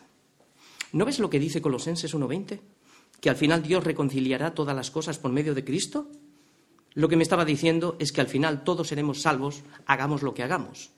¿no 0.92 1.04
ves 1.04 1.20
lo 1.20 1.30
que 1.30 1.38
dice 1.38 1.62
Colosenses 1.62 2.14
1.20? 2.14 2.58
¿Que 3.20 3.30
al 3.30 3.36
final 3.36 3.62
Dios 3.62 3.84
reconciliará 3.84 4.54
todas 4.54 4.74
las 4.74 4.90
cosas 4.90 5.18
por 5.18 5.30
medio 5.30 5.54
de 5.54 5.64
Cristo? 5.64 6.10
Lo 6.94 7.08
que 7.08 7.16
me 7.16 7.22
estaba 7.22 7.44
diciendo 7.44 7.96
es 8.00 8.10
que 8.10 8.20
al 8.20 8.28
final 8.28 8.64
todos 8.64 8.88
seremos 8.88 9.22
salvos, 9.22 9.62
hagamos 9.86 10.22
lo 10.22 10.34
que 10.34 10.42
hagamos. 10.42 10.90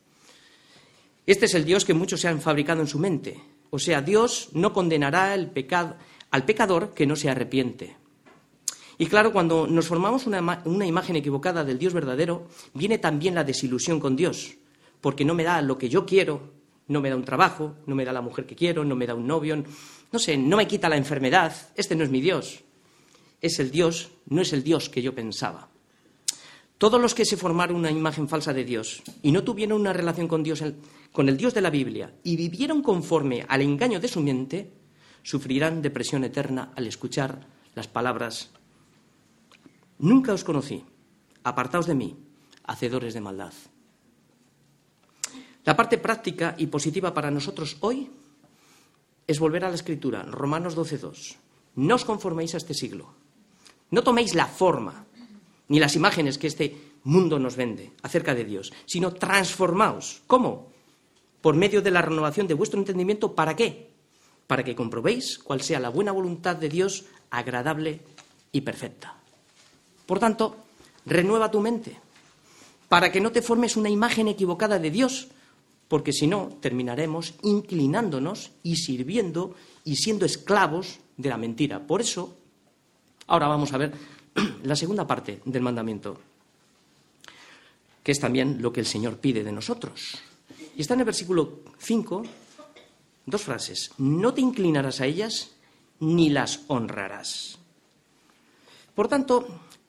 Este 1.26 1.44
es 1.44 1.54
el 1.54 1.66
Dios 1.66 1.84
que 1.84 1.92
muchos 1.92 2.22
se 2.22 2.28
han 2.28 2.40
fabricado 2.40 2.80
en 2.80 2.86
su 2.86 2.98
mente. 2.98 3.38
O 3.68 3.78
sea, 3.78 4.00
Dios 4.00 4.48
no 4.54 4.72
condenará 4.72 5.34
el 5.34 5.50
pecado, 5.50 5.96
al 6.30 6.46
pecador 6.46 6.94
que 6.94 7.06
no 7.06 7.16
se 7.16 7.28
arrepiente. 7.28 7.97
Y 8.98 9.06
claro, 9.06 9.32
cuando 9.32 9.68
nos 9.68 9.86
formamos 9.86 10.26
una, 10.26 10.86
imagen 10.86 11.14
equivocada 11.14 11.62
del 11.62 11.78
Dios 11.78 11.94
verdadero, 11.94 12.48
viene 12.74 12.98
también 12.98 13.36
la 13.36 13.44
desilusión 13.44 14.00
con 14.00 14.16
Dios, 14.16 14.56
porque 15.00 15.24
no 15.24 15.34
me 15.34 15.44
da 15.44 15.62
lo 15.62 15.78
que 15.78 15.88
yo 15.88 16.04
quiero, 16.04 16.52
no 16.88 17.00
me 17.00 17.08
da 17.08 17.14
un 17.14 17.24
trabajo, 17.24 17.76
no 17.86 17.94
me 17.94 18.04
da 18.04 18.12
la 18.12 18.20
mujer 18.20 18.44
que 18.44 18.56
quiero, 18.56 18.84
no 18.84 18.96
me 18.96 19.06
da 19.06 19.14
un 19.14 19.26
novio, 19.26 19.62
no 20.10 20.18
sé, 20.18 20.36
no 20.36 20.56
me 20.56 20.66
quita 20.66 20.88
la 20.88 20.96
enfermedad. 20.96 21.54
Este 21.76 21.94
no 21.94 22.02
es 22.02 22.10
mi 22.10 22.20
Dios. 22.20 22.60
Es 23.40 23.60
el 23.60 23.70
Dios, 23.70 24.10
no 24.26 24.42
es 24.42 24.52
el 24.52 24.64
Dios 24.64 24.88
que 24.88 25.00
yo 25.00 25.14
pensaba. 25.14 25.68
Todos 26.76 27.00
los 27.00 27.14
que 27.14 27.24
se 27.24 27.36
formaron 27.36 27.76
una 27.76 27.90
imagen 27.90 28.28
falsa 28.28 28.52
de 28.52 28.64
Dios 28.64 29.02
y 29.22 29.30
no 29.30 29.44
tuvieron 29.44 29.80
una 29.80 29.92
relación 29.92 30.26
con 30.26 30.42
Dios, 30.42 30.62
con 31.12 31.28
el 31.28 31.36
Dios 31.36 31.54
de 31.54 31.60
la 31.60 31.70
Biblia, 31.70 32.14
y 32.24 32.36
vivieron 32.36 32.82
conforme 32.82 33.44
al 33.46 33.62
engaño 33.62 34.00
de 34.00 34.08
su 34.08 34.20
mente, 34.20 34.70
sufrirán 35.22 35.82
depresión 35.82 36.24
eterna 36.24 36.72
al 36.74 36.86
escuchar 36.86 37.46
las 37.74 37.86
palabras 37.86 38.50
Nunca 39.98 40.32
os 40.32 40.46
conocí, 40.46 40.84
apartaos 41.42 41.86
de 41.86 41.94
mí, 41.94 42.14
hacedores 42.64 43.14
de 43.14 43.20
maldad. 43.20 43.52
La 45.64 45.76
parte 45.76 45.98
práctica 45.98 46.54
y 46.56 46.68
positiva 46.68 47.12
para 47.12 47.30
nosotros 47.30 47.76
hoy 47.80 48.10
es 49.26 49.38
volver 49.38 49.64
a 49.64 49.68
la 49.68 49.74
Escritura, 49.74 50.22
Romanos 50.22 50.76
12.2. 50.76 51.36
No 51.76 51.94
os 51.94 52.04
conforméis 52.04 52.54
a 52.54 52.62
este 52.62 52.74
siglo. 52.74 53.12
No 53.90 54.02
toméis 54.02 54.34
la 54.34 54.46
forma, 54.46 55.04
ni 55.68 55.78
las 55.78 55.96
imágenes 55.96 56.38
que 56.38 56.46
este 56.46 56.96
mundo 57.04 57.38
nos 57.38 57.56
vende 57.56 57.92
acerca 58.02 58.34
de 58.34 58.44
Dios, 58.44 58.72
sino 58.86 59.12
transformaos. 59.12 60.22
¿Cómo? 60.26 60.72
Por 61.40 61.54
medio 61.54 61.82
de 61.82 61.90
la 61.90 62.02
renovación 62.02 62.46
de 62.46 62.54
vuestro 62.54 62.80
entendimiento, 62.80 63.34
¿para 63.34 63.54
qué? 63.54 63.90
Para 64.46 64.64
que 64.64 64.74
comprobéis 64.74 65.38
cuál 65.38 65.60
sea 65.60 65.80
la 65.80 65.90
buena 65.90 66.12
voluntad 66.12 66.56
de 66.56 66.68
Dios, 66.68 67.06
agradable 67.30 68.00
y 68.52 68.62
perfecta. 68.62 69.20
Por 70.08 70.18
tanto, 70.18 70.56
renueva 71.04 71.50
tu 71.50 71.60
mente, 71.60 71.92
para 72.88 73.12
que 73.12 73.20
no 73.20 73.30
te 73.30 73.42
formes 73.42 73.76
una 73.76 73.90
imagen 73.90 74.26
equivocada 74.26 74.78
de 74.78 74.90
Dios, 74.90 75.28
porque 75.86 76.14
si 76.14 76.26
no, 76.26 76.56
terminaremos 76.62 77.34
inclinándonos 77.42 78.52
y 78.62 78.76
sirviendo 78.76 79.54
y 79.84 79.96
siendo 79.96 80.24
esclavos 80.24 80.98
de 81.18 81.28
la 81.28 81.36
mentira. 81.36 81.86
Por 81.86 82.00
eso, 82.00 82.38
ahora 83.26 83.48
vamos 83.48 83.74
a 83.74 83.76
ver 83.76 83.92
la 84.64 84.76
segunda 84.76 85.06
parte 85.06 85.42
del 85.44 85.60
mandamiento, 85.60 86.18
que 88.02 88.12
es 88.12 88.18
también 88.18 88.62
lo 88.62 88.72
que 88.72 88.80
el 88.80 88.86
Señor 88.86 89.18
pide 89.18 89.44
de 89.44 89.52
nosotros. 89.52 90.16
Y 90.74 90.80
está 90.80 90.94
en 90.94 91.00
el 91.00 91.06
versículo 91.06 91.60
5, 91.76 92.22
dos 93.26 93.42
frases. 93.42 93.90
No 93.98 94.32
te 94.32 94.40
inclinarás 94.40 95.02
a 95.02 95.06
ellas 95.06 95.50
ni 96.00 96.30
las 96.30 96.62
honrarás. 96.68 97.58
Por 98.94 99.06
tanto, 99.08 99.46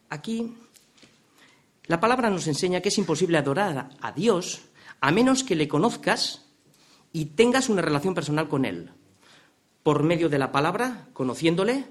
aquí 0.09 0.53
la 1.89 1.99
palabra 1.99 2.29
nos 2.29 2.45
enseña 2.47 2.81
que 2.81 2.89
es 2.89 2.97
imposible 2.99 3.37
adorar 3.37 3.89
a 3.99 4.11
Dios 4.11 4.61
a 5.01 5.11
menos 5.11 5.43
que 5.43 5.55
le 5.55 5.67
conozcas 5.67 6.45
y 7.11 7.25
tengas 7.25 7.67
una 7.67 7.81
relación 7.81 8.13
personal 8.13 8.47
con 8.47 8.63
Él. 8.63 8.91
Por 9.81 10.03
medio 10.03 10.29
de 10.29 10.37
la 10.37 10.51
palabra, 10.51 11.07
conociéndole, 11.13 11.85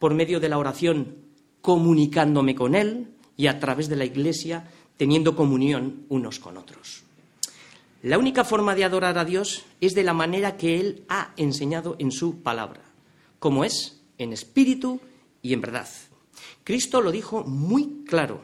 por 0.00 0.14
medio 0.14 0.40
de 0.40 0.48
la 0.48 0.58
oración, 0.58 1.18
comunicándome 1.60 2.54
con 2.54 2.74
Él 2.74 3.14
y 3.36 3.46
a 3.46 3.60
través 3.60 3.88
de 3.88 3.96
la 3.96 4.04
Iglesia 4.04 4.68
teniendo 4.96 5.36
comunión 5.36 6.04
unos 6.08 6.40
con 6.40 6.56
otros. 6.56 7.04
La 8.02 8.18
única 8.18 8.44
forma 8.44 8.74
de 8.74 8.84
adorar 8.84 9.18
a 9.18 9.24
Dios 9.24 9.64
es 9.80 9.94
de 9.94 10.02
la 10.02 10.14
manera 10.14 10.56
que 10.56 10.80
Él 10.80 11.04
ha 11.08 11.32
enseñado 11.36 11.94
en 12.00 12.10
su 12.10 12.42
palabra, 12.42 12.82
como 13.38 13.64
es 13.64 14.00
en 14.18 14.32
espíritu 14.32 15.00
y 15.42 15.52
en 15.52 15.60
verdad. 15.60 15.88
Cristo 16.68 17.00
lo 17.00 17.10
dijo 17.10 17.44
muy 17.44 18.04
claro 18.04 18.42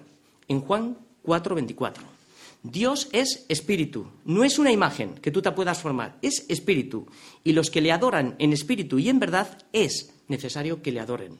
en 0.48 0.62
Juan 0.62 0.96
4:24. 1.26 2.02
Dios 2.62 3.10
es 3.12 3.44
espíritu, 3.50 4.06
no 4.24 4.44
es 4.44 4.58
una 4.58 4.72
imagen 4.72 5.16
que 5.16 5.30
tú 5.30 5.42
te 5.42 5.52
puedas 5.52 5.82
formar, 5.82 6.16
es 6.22 6.46
espíritu. 6.48 7.06
Y 7.44 7.52
los 7.52 7.70
que 7.70 7.82
le 7.82 7.92
adoran 7.92 8.34
en 8.38 8.54
espíritu 8.54 8.98
y 8.98 9.10
en 9.10 9.20
verdad 9.20 9.58
es 9.74 10.14
necesario 10.28 10.80
que 10.80 10.90
le 10.90 11.00
adoren. 11.00 11.38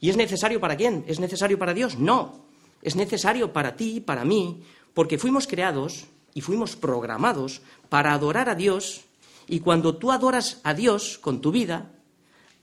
¿Y 0.00 0.10
es 0.10 0.16
necesario 0.16 0.58
para 0.58 0.76
quién? 0.76 1.04
¿Es 1.06 1.20
necesario 1.20 1.56
para 1.56 1.72
Dios? 1.72 1.96
No. 2.00 2.40
Es 2.82 2.96
necesario 2.96 3.52
para 3.52 3.76
ti 3.76 4.00
para 4.00 4.24
mí, 4.24 4.62
porque 4.92 5.18
fuimos 5.18 5.46
creados 5.46 6.06
y 6.34 6.40
fuimos 6.40 6.74
programados 6.74 7.62
para 7.88 8.12
adorar 8.12 8.48
a 8.48 8.56
Dios. 8.56 9.02
Y 9.46 9.60
cuando 9.60 9.94
tú 9.94 10.10
adoras 10.10 10.60
a 10.64 10.74
Dios 10.74 11.16
con 11.18 11.40
tu 11.40 11.52
vida, 11.52 11.92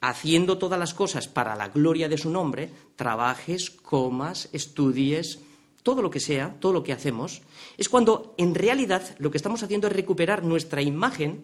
haciendo 0.03 0.57
todas 0.57 0.77
las 0.77 0.93
cosas 0.93 1.29
para 1.29 1.55
la 1.55 1.69
gloria 1.69 2.09
de 2.09 2.17
su 2.17 2.29
nombre, 2.29 2.69
trabajes, 2.97 3.71
comas, 3.71 4.49
estudies, 4.51 5.39
todo 5.81 6.01
lo 6.01 6.09
que 6.11 6.19
sea, 6.19 6.57
todo 6.59 6.73
lo 6.73 6.83
que 6.83 6.91
hacemos, 6.91 7.41
es 7.77 7.87
cuando 7.87 8.35
en 8.37 8.53
realidad 8.53 9.15
lo 9.19 9.31
que 9.31 9.37
estamos 9.37 9.63
haciendo 9.63 9.87
es 9.87 9.93
recuperar 9.93 10.43
nuestra 10.43 10.81
imagen 10.81 11.43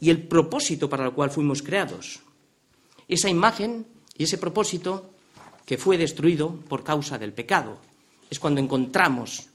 y 0.00 0.10
el 0.10 0.26
propósito 0.26 0.90
para 0.90 1.04
el 1.04 1.12
cual 1.12 1.30
fuimos 1.30 1.62
creados. 1.62 2.18
Esa 3.06 3.30
imagen 3.30 3.86
y 4.18 4.24
ese 4.24 4.38
propósito 4.38 5.10
que 5.64 5.78
fue 5.78 5.96
destruido 5.98 6.50
por 6.68 6.82
causa 6.82 7.16
del 7.16 7.32
pecado. 7.32 7.78
Es 8.28 8.40
cuando 8.40 8.60
encontramos 8.60 9.46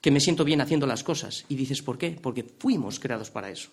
que 0.00 0.10
me 0.10 0.20
siento 0.20 0.44
bien 0.44 0.62
haciendo 0.62 0.86
las 0.86 1.04
cosas. 1.04 1.44
Y 1.50 1.56
dices, 1.56 1.82
¿por 1.82 1.98
qué? 1.98 2.12
Porque 2.12 2.42
fuimos 2.42 2.98
creados 2.98 3.30
para 3.30 3.50
eso. 3.50 3.68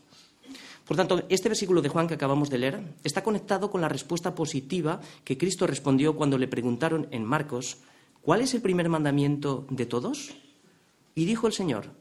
Por 0.85 0.97
tanto, 0.97 1.23
este 1.29 1.49
versículo 1.49 1.81
de 1.81 1.89
Juan 1.89 2.07
que 2.07 2.15
acabamos 2.15 2.49
de 2.49 2.57
leer 2.57 2.83
está 3.03 3.23
conectado 3.23 3.69
con 3.69 3.81
la 3.81 3.89
respuesta 3.89 4.35
positiva 4.35 4.99
que 5.23 5.37
Cristo 5.37 5.67
respondió 5.67 6.15
cuando 6.15 6.37
le 6.37 6.47
preguntaron 6.47 7.07
en 7.11 7.23
Marcos, 7.23 7.77
¿cuál 8.21 8.41
es 8.41 8.53
el 8.53 8.61
primer 8.61 8.89
mandamiento 8.89 9.65
de 9.69 9.85
todos? 9.85 10.33
Y 11.15 11.25
dijo 11.25 11.47
el 11.47 11.53
Señor, 11.53 11.91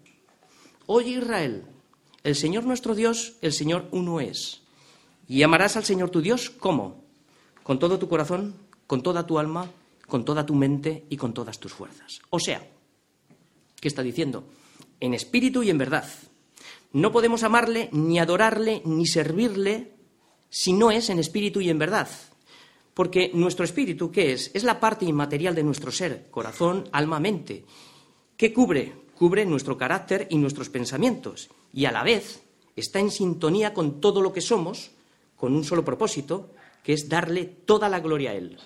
Oye 0.87 1.11
Israel, 1.11 1.65
el 2.25 2.35
Señor 2.35 2.65
nuestro 2.65 2.95
Dios, 2.95 3.35
el 3.43 3.53
Señor 3.53 3.87
uno 3.93 4.21
es. 4.21 4.63
Y 5.29 5.43
amarás 5.45 5.77
al 5.77 5.85
Señor 5.85 6.11
tu 6.11 6.21
Dios, 6.21 6.51
¿cómo? 6.51 7.05
Con 7.63 7.79
todo 7.79 7.99
tu 7.99 8.09
corazón, 8.09 8.57
con 8.89 9.03
toda 9.03 9.25
tu 9.25 9.39
alma, 9.39 9.71
con 10.09 10.25
toda 10.25 10.45
tu 10.45 10.57
mente 10.57 11.07
y 11.09 11.17
con 11.17 11.33
todas 11.33 11.61
tus 11.61 11.73
fuerzas. 11.73 12.21
O 12.31 12.41
sea, 12.41 12.67
¿qué 13.81 13.87
está 13.87 14.03
diciendo? 14.03 14.45
En 14.99 15.15
espíritu 15.15 15.63
y 15.63 15.71
en 15.71 15.79
verdad. 15.79 16.05
No 16.93 17.13
podemos 17.13 17.43
amarle, 17.43 17.89
ni 17.93 18.19
adorarle, 18.19 18.83
ni 18.85 19.07
servirle 19.07 19.93
si 20.49 20.73
no 20.73 20.91
es 20.91 21.09
en 21.11 21.19
espíritu 21.19 21.61
y 21.61 21.71
en 21.71 21.79
verdad. 21.79 22.09
Porque 22.95 23.31
nuestro 23.33 23.65
espíritu, 23.65 24.11
¿qué 24.11 24.33
es? 24.33 24.51
Es 24.55 24.65
la 24.65 24.81
parte 24.81 25.05
inmaterial 25.05 25.55
de 25.55 25.63
nuestro 25.63 25.93
ser, 25.93 26.29
corazón, 26.31 26.89
alma, 26.93 27.21
mente. 27.21 27.65
¿Qué 28.37 28.53
cubre? 28.53 28.93
Cubre 29.15 29.47
nuestro 29.47 29.79
carácter 29.79 30.27
y 30.31 30.39
nuestros 30.39 30.69
pensamientos. 30.69 31.49
Y 31.73 31.85
a 31.85 31.93
la 31.93 32.03
vez 32.03 32.43
está 32.75 32.99
en 32.99 33.11
sintonía 33.11 33.73
con 33.73 34.01
todo 34.01 34.21
lo 34.21 34.33
que 34.33 34.41
somos, 34.41 34.91
con 35.37 35.55
un 35.55 35.65
solo 35.65 35.85
propósito, 35.85 36.51
que 36.83 36.93
es 36.93 37.09
darle 37.09 37.45
toda 37.45 37.89
la 37.89 38.01
gloria 38.01 38.31
a 38.31 38.35
Él. 38.35 38.59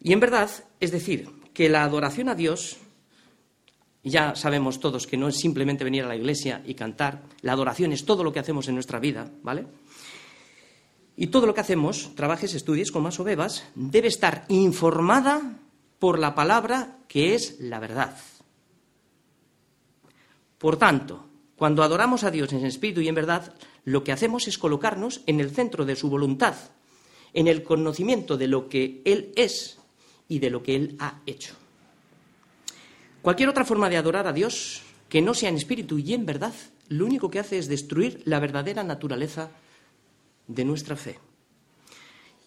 Y 0.00 0.12
en 0.12 0.20
verdad, 0.20 0.50
es 0.80 0.92
decir, 0.92 1.30
que 1.54 1.68
la 1.68 1.84
adoración 1.84 2.28
a 2.28 2.34
Dios 2.34 2.76
ya 4.04 4.34
sabemos 4.34 4.80
todos 4.80 5.06
que 5.06 5.16
no 5.16 5.28
es 5.28 5.36
simplemente 5.36 5.84
venir 5.84 6.04
a 6.04 6.08
la 6.08 6.16
iglesia 6.16 6.62
y 6.66 6.74
cantar, 6.74 7.22
la 7.42 7.52
adoración 7.52 7.92
es 7.92 8.04
todo 8.04 8.24
lo 8.24 8.32
que 8.32 8.38
hacemos 8.38 8.68
en 8.68 8.74
nuestra 8.74 8.98
vida, 8.98 9.30
¿vale? 9.42 9.66
Y 11.16 11.28
todo 11.28 11.46
lo 11.46 11.54
que 11.54 11.60
hacemos, 11.60 12.14
trabajes, 12.14 12.54
estudies, 12.54 12.92
comas 12.92 13.18
o 13.18 13.24
bebas, 13.24 13.64
debe 13.74 14.08
estar 14.08 14.44
informada 14.48 15.58
por 15.98 16.18
la 16.18 16.34
palabra 16.34 16.98
que 17.08 17.34
es 17.34 17.58
la 17.58 17.80
verdad. 17.80 18.16
Por 20.58 20.76
tanto, 20.76 21.24
cuando 21.56 21.82
adoramos 21.82 22.22
a 22.22 22.30
Dios 22.30 22.52
en 22.52 22.64
espíritu 22.64 23.00
y 23.00 23.08
en 23.08 23.16
verdad, 23.16 23.52
lo 23.84 24.04
que 24.04 24.12
hacemos 24.12 24.46
es 24.46 24.58
colocarnos 24.58 25.22
en 25.26 25.40
el 25.40 25.50
centro 25.50 25.84
de 25.84 25.96
su 25.96 26.08
voluntad, 26.08 26.54
en 27.34 27.48
el 27.48 27.64
conocimiento 27.64 28.36
de 28.36 28.46
lo 28.46 28.68
que 28.68 29.02
Él 29.04 29.32
es 29.34 29.78
y 30.28 30.38
de 30.38 30.50
lo 30.50 30.62
que 30.62 30.76
Él 30.76 30.96
ha 31.00 31.20
hecho. 31.26 31.54
Cualquier 33.28 33.50
otra 33.50 33.66
forma 33.66 33.90
de 33.90 33.98
adorar 33.98 34.26
a 34.26 34.32
Dios 34.32 34.80
que 35.06 35.20
no 35.20 35.34
sea 35.34 35.50
en 35.50 35.56
espíritu 35.56 35.98
y 35.98 36.14
en 36.14 36.24
verdad, 36.24 36.54
lo 36.88 37.04
único 37.04 37.28
que 37.28 37.38
hace 37.38 37.58
es 37.58 37.68
destruir 37.68 38.22
la 38.24 38.40
verdadera 38.40 38.82
naturaleza 38.82 39.50
de 40.46 40.64
nuestra 40.64 40.96
fe. 40.96 41.18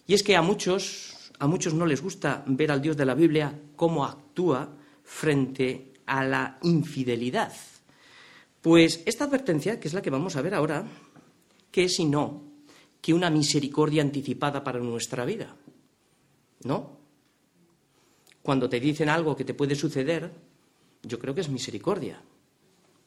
Y 0.08 0.14
es 0.14 0.24
que 0.24 0.34
a 0.34 0.42
muchos, 0.42 1.30
a 1.38 1.46
muchos 1.46 1.72
no 1.72 1.86
les 1.86 2.02
gusta 2.02 2.42
ver 2.48 2.72
al 2.72 2.82
Dios 2.82 2.96
de 2.96 3.06
la 3.06 3.14
Biblia 3.14 3.56
cómo 3.76 4.04
actúa 4.04 4.74
frente 5.04 5.92
a 6.04 6.24
la 6.24 6.58
infidelidad. 6.62 7.52
Pues 8.60 9.04
esta 9.06 9.26
advertencia, 9.26 9.78
que 9.78 9.86
es 9.86 9.94
la 9.94 10.02
que 10.02 10.10
vamos 10.10 10.34
a 10.34 10.42
ver 10.42 10.52
ahora, 10.52 10.84
que 11.70 11.84
es 11.84 12.00
no 12.00 12.42
que 13.00 13.14
una 13.14 13.30
misericordia 13.30 14.02
anticipada 14.02 14.64
para 14.64 14.80
nuestra 14.80 15.24
vida. 15.24 15.54
¿No? 16.64 16.98
Cuando 18.42 18.68
te 18.68 18.80
dicen 18.80 19.08
algo 19.08 19.36
que 19.36 19.44
te 19.44 19.54
puede 19.54 19.76
suceder, 19.76 20.50
yo 21.02 21.18
creo 21.18 21.34
que 21.34 21.40
es 21.40 21.48
misericordia. 21.48 22.20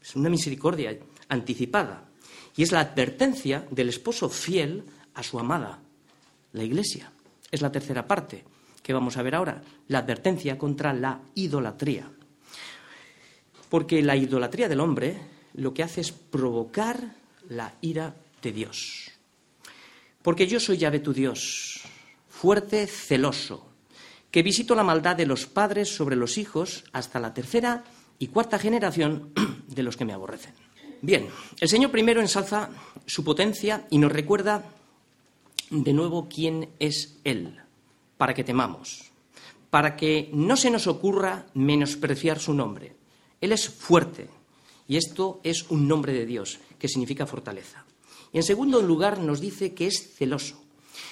Es 0.01 0.15
una 0.15 0.29
misericordia 0.29 0.97
anticipada. 1.29 2.10
Y 2.55 2.63
es 2.63 2.71
la 2.71 2.81
advertencia 2.81 3.65
del 3.71 3.89
esposo 3.89 4.29
fiel 4.29 4.84
a 5.13 5.23
su 5.23 5.39
amada, 5.39 5.79
la 6.53 6.63
Iglesia. 6.63 7.12
Es 7.51 7.62
la 7.62 7.71
tercera 7.71 8.08
parte 8.08 8.43
que 8.86 8.93
vamos 8.93 9.17
a 9.17 9.23
ver 9.23 9.34
ahora, 9.34 9.63
la 9.88 9.99
advertencia 9.99 10.60
contra 10.60 10.93
la 10.93 11.19
idolatría. 11.34 12.08
Porque 13.67 14.03
la 14.03 14.15
idolatría 14.15 14.69
del 14.69 14.79
hombre 14.79 15.19
lo 15.55 15.73
que 15.73 15.81
hace 15.81 16.01
es 16.01 16.12
provocar 16.12 17.15
la 17.49 17.73
ira 17.81 18.15
de 18.43 18.51
Dios. 18.51 19.12
Porque 20.21 20.45
yo 20.45 20.60
soy 20.60 20.77
llave 20.77 20.99
tu 20.99 21.13
Dios, 21.13 21.81
fuerte, 22.29 22.86
celoso, 22.86 23.74
que 24.36 24.43
visito 24.43 24.76
la 24.76 24.84
maldad 24.84 25.15
de 25.15 25.26
los 25.26 25.45
padres 25.45 25.95
sobre 25.95 26.17
los 26.17 26.38
hijos 26.38 26.84
hasta 26.91 27.21
la 27.21 27.34
tercera 27.34 27.86
y 28.19 28.28
cuarta 28.28 28.60
generación 28.60 29.32
de 29.69 29.82
los 29.82 29.95
que 29.95 30.04
me 30.04 30.12
aborrecen. 30.12 30.52
Bien, 31.02 31.30
el 31.62 31.69
Señor 31.69 31.89
primero 31.89 32.19
ensalza 32.19 32.69
su 33.06 33.24
potencia 33.24 33.88
y 33.89 33.98
nos 33.98 34.12
recuerda 34.12 34.65
de 35.69 35.93
nuevo 35.93 36.28
quién 36.28 36.67
es 36.80 37.17
Él, 37.24 37.62
para 38.17 38.34
que 38.34 38.43
temamos, 38.43 39.10
para 39.69 39.95
que 39.95 40.30
no 40.34 40.58
se 40.58 40.69
nos 40.69 40.88
ocurra 40.88 41.45
menospreciar 41.54 42.38
su 42.38 42.54
nombre. 42.54 42.93
Él 43.39 43.54
es 43.54 43.69
fuerte 43.69 44.28
y 44.86 44.98
esto 44.98 45.39
es 45.45 45.65
un 45.69 45.88
nombre 45.88 46.12
de 46.12 46.26
Dios 46.26 46.60
que 46.78 46.89
significa 46.89 47.26
fortaleza. 47.26 47.86
Y 48.34 48.38
en 48.39 48.43
segundo 48.43 48.82
lugar 48.82 49.17
nos 49.17 49.39
dice 49.39 49.74
que 49.74 49.88
es 49.88 50.13
celoso. 50.13 50.62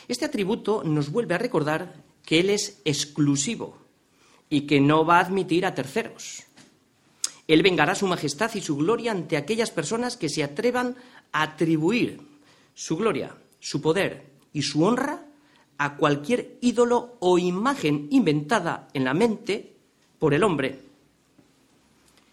Este 0.09 0.25
atributo 0.25 0.83
nos 0.83 1.09
vuelve 1.09 1.35
a 1.35 1.37
recordar 1.37 2.02
que 2.25 2.39
Él 2.39 2.49
es 2.49 2.81
exclusivo 2.85 3.77
y 4.49 4.61
que 4.61 4.79
no 4.79 5.05
va 5.05 5.17
a 5.17 5.21
admitir 5.25 5.65
a 5.65 5.73
terceros. 5.73 6.43
Él 7.47 7.61
vengará 7.61 7.95
su 7.95 8.07
majestad 8.07 8.53
y 8.55 8.61
su 8.61 8.77
gloria 8.77 9.11
ante 9.11 9.35
aquellas 9.35 9.71
personas 9.71 10.15
que 10.15 10.29
se 10.29 10.43
atrevan 10.43 10.95
a 11.31 11.41
atribuir 11.43 12.21
su 12.73 12.95
gloria, 12.97 13.35
su 13.59 13.81
poder 13.81 14.31
y 14.53 14.61
su 14.61 14.83
honra 14.83 15.25
a 15.77 15.97
cualquier 15.97 16.57
ídolo 16.61 17.17
o 17.19 17.37
imagen 17.37 18.07
inventada 18.11 18.87
en 18.93 19.03
la 19.03 19.13
mente 19.13 19.75
por 20.19 20.33
el 20.33 20.43
hombre, 20.43 20.79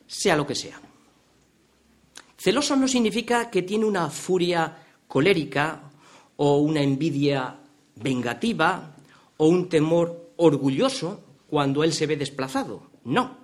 sea 0.06 0.36
lo 0.36 0.46
que 0.46 0.54
sea. 0.54 0.80
Celoso 2.36 2.76
no 2.76 2.86
significa 2.86 3.50
que 3.50 3.62
tiene 3.62 3.84
una 3.84 4.08
furia 4.08 4.76
colérica 5.08 5.90
o 6.36 6.58
una 6.58 6.80
envidia 6.80 7.58
vengativa 7.96 8.94
o 9.40 9.46
un 9.46 9.70
temor 9.70 10.36
orgulloso 10.36 11.24
cuando 11.48 11.82
Él 11.82 11.94
se 11.94 12.04
ve 12.04 12.18
desplazado. 12.18 12.90
No. 13.04 13.38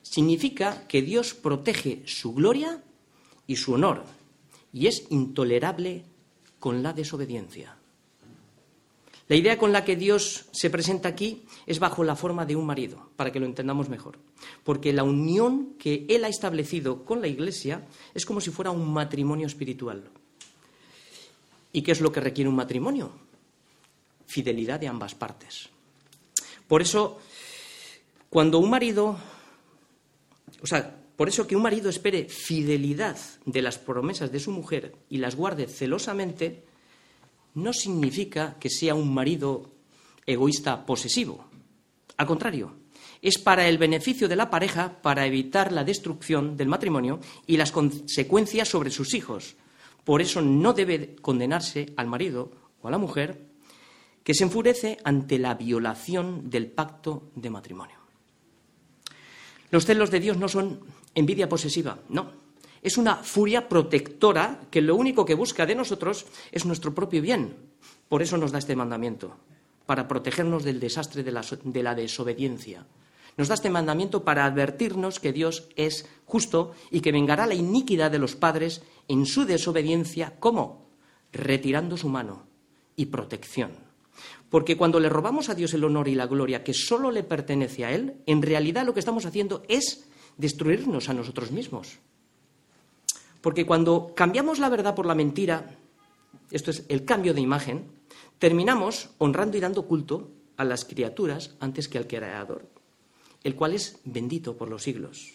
Significa 0.00 0.88
que 0.88 1.02
Dios 1.02 1.34
protege 1.34 2.02
su 2.06 2.32
gloria 2.32 2.82
y 3.46 3.56
su 3.56 3.74
honor 3.74 4.04
y 4.72 4.86
es 4.86 5.04
intolerable 5.10 6.04
con 6.58 6.82
la 6.82 6.94
desobediencia. 6.94 7.76
La 9.28 9.36
idea 9.36 9.58
con 9.58 9.72
la 9.72 9.84
que 9.84 9.96
Dios 9.96 10.46
se 10.52 10.70
presenta 10.70 11.10
aquí 11.10 11.42
es 11.66 11.80
bajo 11.80 12.02
la 12.02 12.16
forma 12.16 12.46
de 12.46 12.56
un 12.56 12.64
marido, 12.64 13.10
para 13.16 13.30
que 13.30 13.40
lo 13.40 13.44
entendamos 13.44 13.90
mejor. 13.90 14.16
Porque 14.64 14.94
la 14.94 15.02
unión 15.02 15.74
que 15.78 16.06
Él 16.08 16.24
ha 16.24 16.28
establecido 16.28 17.04
con 17.04 17.20
la 17.20 17.28
Iglesia 17.28 17.86
es 18.14 18.24
como 18.24 18.40
si 18.40 18.50
fuera 18.50 18.70
un 18.70 18.90
matrimonio 18.90 19.46
espiritual. 19.46 20.04
¿Y 21.74 21.82
qué 21.82 21.92
es 21.92 22.00
lo 22.00 22.10
que 22.10 22.20
requiere 22.20 22.48
un 22.48 22.56
matrimonio? 22.56 23.25
Fidelidad 24.26 24.80
de 24.80 24.88
ambas 24.88 25.14
partes. 25.14 25.68
Por 26.68 26.82
eso, 26.82 27.18
cuando 28.28 28.58
un 28.58 28.70
marido, 28.70 29.16
o 30.62 30.66
sea, 30.66 30.96
por 31.16 31.28
eso 31.28 31.46
que 31.46 31.56
un 31.56 31.62
marido 31.62 31.88
espere 31.88 32.28
fidelidad 32.28 33.16
de 33.44 33.62
las 33.62 33.78
promesas 33.78 34.30
de 34.30 34.40
su 34.40 34.50
mujer 34.50 34.94
y 35.08 35.18
las 35.18 35.36
guarde 35.36 35.66
celosamente, 35.66 36.64
no 37.54 37.72
significa 37.72 38.56
que 38.60 38.68
sea 38.68 38.94
un 38.94 39.14
marido 39.14 39.70
egoísta 40.26 40.84
posesivo. 40.84 41.46
Al 42.18 42.26
contrario, 42.26 42.74
es 43.22 43.38
para 43.38 43.68
el 43.68 43.78
beneficio 43.78 44.28
de 44.28 44.36
la 44.36 44.50
pareja, 44.50 45.00
para 45.00 45.26
evitar 45.26 45.72
la 45.72 45.84
destrucción 45.84 46.56
del 46.56 46.68
matrimonio 46.68 47.20
y 47.46 47.56
las 47.56 47.72
consecuencias 47.72 48.68
sobre 48.68 48.90
sus 48.90 49.14
hijos. 49.14 49.56
Por 50.04 50.20
eso 50.20 50.42
no 50.42 50.72
debe 50.72 51.16
condenarse 51.16 51.92
al 51.96 52.06
marido 52.06 52.52
o 52.82 52.88
a 52.88 52.90
la 52.90 52.98
mujer 52.98 53.45
que 54.26 54.34
se 54.34 54.42
enfurece 54.42 54.98
ante 55.04 55.38
la 55.38 55.54
violación 55.54 56.50
del 56.50 56.66
pacto 56.66 57.30
de 57.36 57.48
matrimonio. 57.48 57.94
Los 59.70 59.86
celos 59.86 60.10
de 60.10 60.18
Dios 60.18 60.36
no 60.36 60.48
son 60.48 60.80
envidia 61.14 61.48
posesiva, 61.48 62.00
no. 62.08 62.32
Es 62.82 62.98
una 62.98 63.14
furia 63.18 63.68
protectora 63.68 64.62
que 64.68 64.82
lo 64.82 64.96
único 64.96 65.24
que 65.24 65.36
busca 65.36 65.64
de 65.64 65.76
nosotros 65.76 66.26
es 66.50 66.66
nuestro 66.66 66.92
propio 66.92 67.22
bien. 67.22 67.54
Por 68.08 68.20
eso 68.20 68.36
nos 68.36 68.50
da 68.50 68.58
este 68.58 68.74
mandamiento, 68.74 69.36
para 69.86 70.08
protegernos 70.08 70.64
del 70.64 70.80
desastre 70.80 71.22
de 71.22 71.30
la, 71.30 71.44
de 71.62 71.82
la 71.84 71.94
desobediencia. 71.94 72.84
Nos 73.36 73.46
da 73.46 73.54
este 73.54 73.70
mandamiento 73.70 74.24
para 74.24 74.44
advertirnos 74.44 75.20
que 75.20 75.32
Dios 75.32 75.68
es 75.76 76.04
justo 76.24 76.74
y 76.90 76.98
que 76.98 77.12
vengará 77.12 77.46
la 77.46 77.54
iniquidad 77.54 78.10
de 78.10 78.18
los 78.18 78.34
padres 78.34 78.82
en 79.06 79.24
su 79.24 79.44
desobediencia. 79.44 80.34
¿Cómo? 80.40 80.90
Retirando 81.30 81.96
su 81.96 82.08
mano 82.08 82.42
y 82.96 83.06
protección. 83.06 83.85
Porque 84.50 84.76
cuando 84.76 85.00
le 85.00 85.08
robamos 85.08 85.48
a 85.48 85.54
Dios 85.54 85.74
el 85.74 85.84
honor 85.84 86.08
y 86.08 86.14
la 86.14 86.26
gloria 86.26 86.62
que 86.62 86.74
solo 86.74 87.10
le 87.10 87.24
pertenece 87.24 87.84
a 87.84 87.92
Él, 87.92 88.22
en 88.26 88.42
realidad 88.42 88.86
lo 88.86 88.94
que 88.94 89.00
estamos 89.00 89.26
haciendo 89.26 89.62
es 89.68 90.08
destruirnos 90.36 91.08
a 91.08 91.14
nosotros 91.14 91.50
mismos. 91.50 91.98
Porque 93.40 93.66
cuando 93.66 94.12
cambiamos 94.14 94.58
la 94.58 94.68
verdad 94.68 94.94
por 94.94 95.06
la 95.06 95.14
mentira, 95.14 95.76
esto 96.50 96.70
es 96.70 96.84
el 96.88 97.04
cambio 97.04 97.34
de 97.34 97.40
imagen, 97.40 97.90
terminamos 98.38 99.10
honrando 99.18 99.56
y 99.56 99.60
dando 99.60 99.86
culto 99.86 100.30
a 100.56 100.64
las 100.64 100.84
criaturas 100.84 101.56
antes 101.60 101.88
que 101.88 101.98
al 101.98 102.06
Creador 102.06 102.76
el 103.46 103.54
cual 103.54 103.74
es 103.74 104.00
bendito 104.04 104.56
por 104.56 104.68
los 104.68 104.82
siglos. 104.82 105.32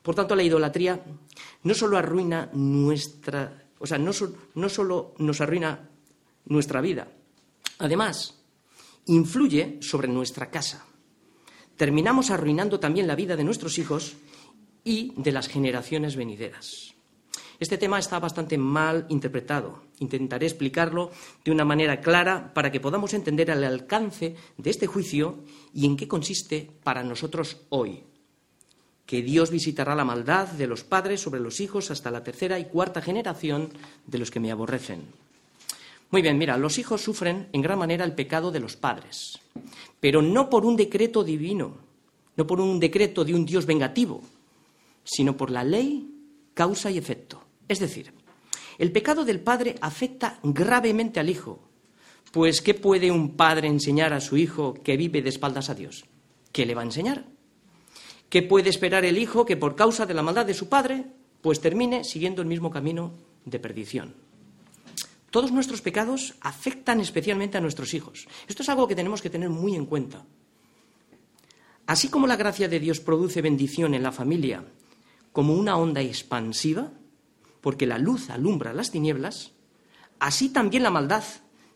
Por 0.00 0.14
tanto, 0.14 0.36
la 0.36 0.44
idolatría 0.44 1.02
no 1.64 1.74
solo 1.74 1.98
arruina 1.98 2.48
nuestra, 2.52 3.64
o 3.80 3.86
sea, 3.86 3.98
no, 3.98 4.12
solo 4.12 5.14
nos 5.18 5.40
arruina 5.40 5.90
nuestra 6.44 6.80
vida, 6.80 7.08
además 7.78 8.34
influye 9.06 9.78
sobre 9.80 10.08
nuestra 10.08 10.50
casa. 10.50 10.86
Terminamos 11.76 12.30
arruinando 12.30 12.80
también 12.80 13.06
la 13.06 13.14
vida 13.14 13.36
de 13.36 13.44
nuestros 13.44 13.78
hijos 13.78 14.16
y 14.82 15.12
de 15.16 15.32
las 15.32 15.48
generaciones 15.48 16.16
venideras. 16.16 16.94
Este 17.58 17.78
tema 17.78 17.98
está 17.98 18.18
bastante 18.18 18.58
mal 18.58 19.06
interpretado. 19.08 19.82
Intentaré 19.98 20.46
explicarlo 20.46 21.10
de 21.44 21.50
una 21.50 21.64
manera 21.64 22.00
clara 22.00 22.52
para 22.52 22.70
que 22.70 22.80
podamos 22.80 23.14
entender 23.14 23.48
el 23.48 23.64
alcance 23.64 24.36
de 24.58 24.70
este 24.70 24.86
juicio 24.86 25.44
y 25.72 25.86
en 25.86 25.96
qué 25.96 26.06
consiste 26.06 26.70
para 26.82 27.02
nosotros 27.02 27.62
hoy. 27.70 28.04
Que 29.06 29.22
Dios 29.22 29.50
visitará 29.50 29.94
la 29.94 30.04
maldad 30.04 30.48
de 30.48 30.66
los 30.66 30.84
padres 30.84 31.20
sobre 31.20 31.40
los 31.40 31.60
hijos 31.60 31.90
hasta 31.90 32.10
la 32.10 32.24
tercera 32.24 32.58
y 32.58 32.66
cuarta 32.66 33.00
generación 33.00 33.70
de 34.06 34.18
los 34.18 34.30
que 34.30 34.40
me 34.40 34.50
aborrecen. 34.50 35.25
Muy 36.10 36.22
bien, 36.22 36.38
mira, 36.38 36.56
los 36.56 36.78
hijos 36.78 37.02
sufren 37.02 37.48
en 37.52 37.62
gran 37.62 37.78
manera 37.78 38.04
el 38.04 38.14
pecado 38.14 38.50
de 38.50 38.60
los 38.60 38.76
padres, 38.76 39.40
pero 40.00 40.22
no 40.22 40.48
por 40.48 40.64
un 40.64 40.76
decreto 40.76 41.24
divino, 41.24 41.78
no 42.36 42.46
por 42.46 42.60
un 42.60 42.78
decreto 42.78 43.24
de 43.24 43.34
un 43.34 43.44
Dios 43.44 43.66
vengativo, 43.66 44.22
sino 45.02 45.36
por 45.36 45.50
la 45.50 45.64
ley, 45.64 46.08
causa 46.54 46.90
y 46.90 46.98
efecto. 46.98 47.42
Es 47.68 47.80
decir, 47.80 48.12
el 48.78 48.92
pecado 48.92 49.24
del 49.24 49.40
padre 49.40 49.74
afecta 49.80 50.38
gravemente 50.42 51.18
al 51.18 51.30
hijo. 51.30 51.60
Pues, 52.32 52.60
¿qué 52.60 52.74
puede 52.74 53.10
un 53.10 53.36
padre 53.36 53.66
enseñar 53.68 54.12
a 54.12 54.20
su 54.20 54.36
hijo 54.36 54.74
que 54.74 54.96
vive 54.96 55.22
de 55.22 55.30
espaldas 55.30 55.70
a 55.70 55.74
Dios? 55.74 56.04
¿Qué 56.52 56.66
le 56.66 56.74
va 56.74 56.82
a 56.82 56.84
enseñar? 56.84 57.24
¿Qué 58.28 58.42
puede 58.42 58.70
esperar 58.70 59.04
el 59.04 59.18
hijo 59.18 59.46
que 59.46 59.56
por 59.56 59.76
causa 59.76 60.06
de 60.06 60.14
la 60.14 60.22
maldad 60.22 60.46
de 60.46 60.54
su 60.54 60.68
padre, 60.68 61.04
pues 61.40 61.60
termine 61.60 62.04
siguiendo 62.04 62.42
el 62.42 62.48
mismo 62.48 62.70
camino 62.70 63.14
de 63.44 63.58
perdición? 63.58 64.25
Todos 65.30 65.52
nuestros 65.52 65.82
pecados 65.82 66.34
afectan 66.40 67.00
especialmente 67.00 67.58
a 67.58 67.60
nuestros 67.60 67.94
hijos. 67.94 68.26
Esto 68.48 68.62
es 68.62 68.68
algo 68.68 68.88
que 68.88 68.94
tenemos 68.94 69.20
que 69.20 69.30
tener 69.30 69.50
muy 69.50 69.74
en 69.74 69.86
cuenta. 69.86 70.24
Así 71.86 72.08
como 72.08 72.26
la 72.26 72.36
gracia 72.36 72.68
de 72.68 72.80
Dios 72.80 73.00
produce 73.00 73.42
bendición 73.42 73.94
en 73.94 74.02
la 74.02 74.12
familia 74.12 74.64
como 75.32 75.54
una 75.54 75.76
onda 75.76 76.00
expansiva, 76.00 76.92
porque 77.60 77.86
la 77.86 77.98
luz 77.98 78.30
alumbra 78.30 78.72
las 78.72 78.90
tinieblas, 78.90 79.52
así 80.18 80.48
también 80.48 80.82
la 80.82 80.90
maldad 80.90 81.24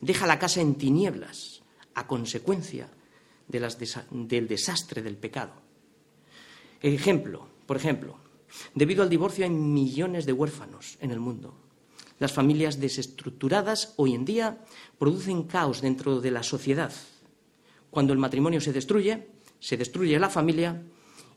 deja 0.00 0.26
la 0.26 0.38
casa 0.38 0.60
en 0.60 0.76
tinieblas 0.76 1.62
a 1.94 2.06
consecuencia 2.06 2.88
del 3.48 4.48
desastre 4.48 5.02
del 5.02 5.16
pecado. 5.16 5.52
Ejemplo, 6.80 7.46
por 7.66 7.76
ejemplo, 7.76 8.16
debido 8.74 9.02
al 9.02 9.10
divorcio 9.10 9.44
hay 9.44 9.50
millones 9.50 10.24
de 10.24 10.32
huérfanos 10.32 10.96
en 11.00 11.10
el 11.10 11.20
mundo. 11.20 11.54
Las 12.20 12.32
familias 12.32 12.78
desestructuradas 12.78 13.94
hoy 13.96 14.14
en 14.14 14.26
día 14.26 14.58
producen 14.98 15.44
caos 15.44 15.80
dentro 15.80 16.20
de 16.20 16.30
la 16.30 16.42
sociedad. 16.42 16.92
Cuando 17.90 18.12
el 18.12 18.18
matrimonio 18.18 18.60
se 18.60 18.74
destruye, 18.74 19.26
se 19.58 19.78
destruye 19.78 20.18
la 20.18 20.28
familia 20.28 20.82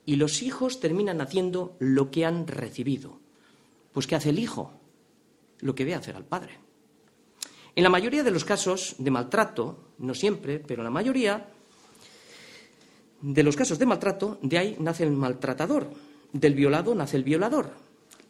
y 0.06 0.17
los 0.17 0.43
hijos 0.43 0.82
terminan 0.82 1.22
haciendo 1.22 1.78
lo 1.80 2.12
que 2.12 2.26
han 2.26 2.48
recibido, 2.48 3.22
pues 3.93 4.08
¿qué 4.08 4.15
hace 4.15 4.32
el 4.32 4.39
hijo? 4.39 4.74
Lo 5.62 5.74
que 5.74 5.86
ve 5.86 5.96
hacer 5.96 6.17
al 6.17 6.26
padre. 6.26 6.60
En 7.76 7.84
la 7.84 7.89
mayoría 7.89 8.22
de 8.22 8.32
los 8.32 8.43
casos 8.43 8.96
de 9.00 9.10
maltrato, 9.10 9.93
no 10.00 10.13
siempre, 10.13 10.60
pero 10.60 10.82
en 10.82 10.86
la 10.86 10.91
mayoría 10.91 11.50
de 13.22 13.43
los 13.43 13.56
casos 13.56 13.80
de 13.80 13.86
maltrato, 13.86 14.38
de 14.41 14.58
ahí 14.58 14.76
nace 14.80 15.06
el 15.06 15.12
maltratador, 15.12 15.89
del 16.34 16.56
violado 16.56 16.93
nace 16.93 17.15
el 17.15 17.24
violador. 17.24 17.72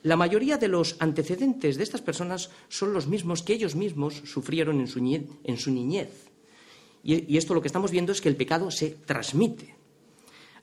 La 0.04 0.18
mayoría 0.18 0.58
de 0.58 0.68
los 0.68 0.98
antecedentes 1.00 1.78
de 1.78 1.84
estas 1.84 2.02
personas 2.02 2.52
son 2.68 2.94
los 2.94 3.08
mismos 3.08 3.42
que 3.42 3.54
ellos 3.54 3.76
mismos 3.76 4.22
sufrieron 4.26 4.82
en 4.82 4.88
su, 4.88 5.72
niñez. 5.72 6.30
Y, 7.04 7.34
y 7.34 7.38
esto 7.38 7.54
lo 7.54 7.62
que 7.62 7.68
estamos 7.68 7.89
viendo 7.89 8.12
es 8.12 8.20
que 8.20 8.30
el 8.30 8.36
pecado 8.36 8.70
se 8.70 8.92
transmite. 8.92 9.76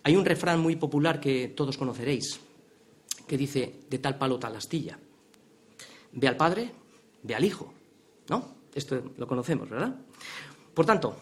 Hay 0.02 0.16
un 0.16 0.26
refrán 0.26 0.60
muy 0.60 0.76
popular 0.76 1.20
que 1.20 1.48
todos 1.48 1.78
conoceréis, 1.78 2.38
que 3.26 3.38
dice 3.38 3.80
de 3.88 3.98
tal 3.98 4.18
palo 4.18 4.38
tal 4.38 4.56
astilla. 4.56 4.98
Ve 6.12 6.28
al 6.28 6.36
Padre, 6.36 6.70
ve 7.22 7.34
al 7.34 7.44
Hijo. 7.44 7.72
¿No? 8.28 8.60
Esto 8.74 9.02
lo 9.16 9.26
conocemos, 9.26 9.68
¿verdad? 9.68 9.96
Por 10.74 10.84
tanto, 10.84 11.16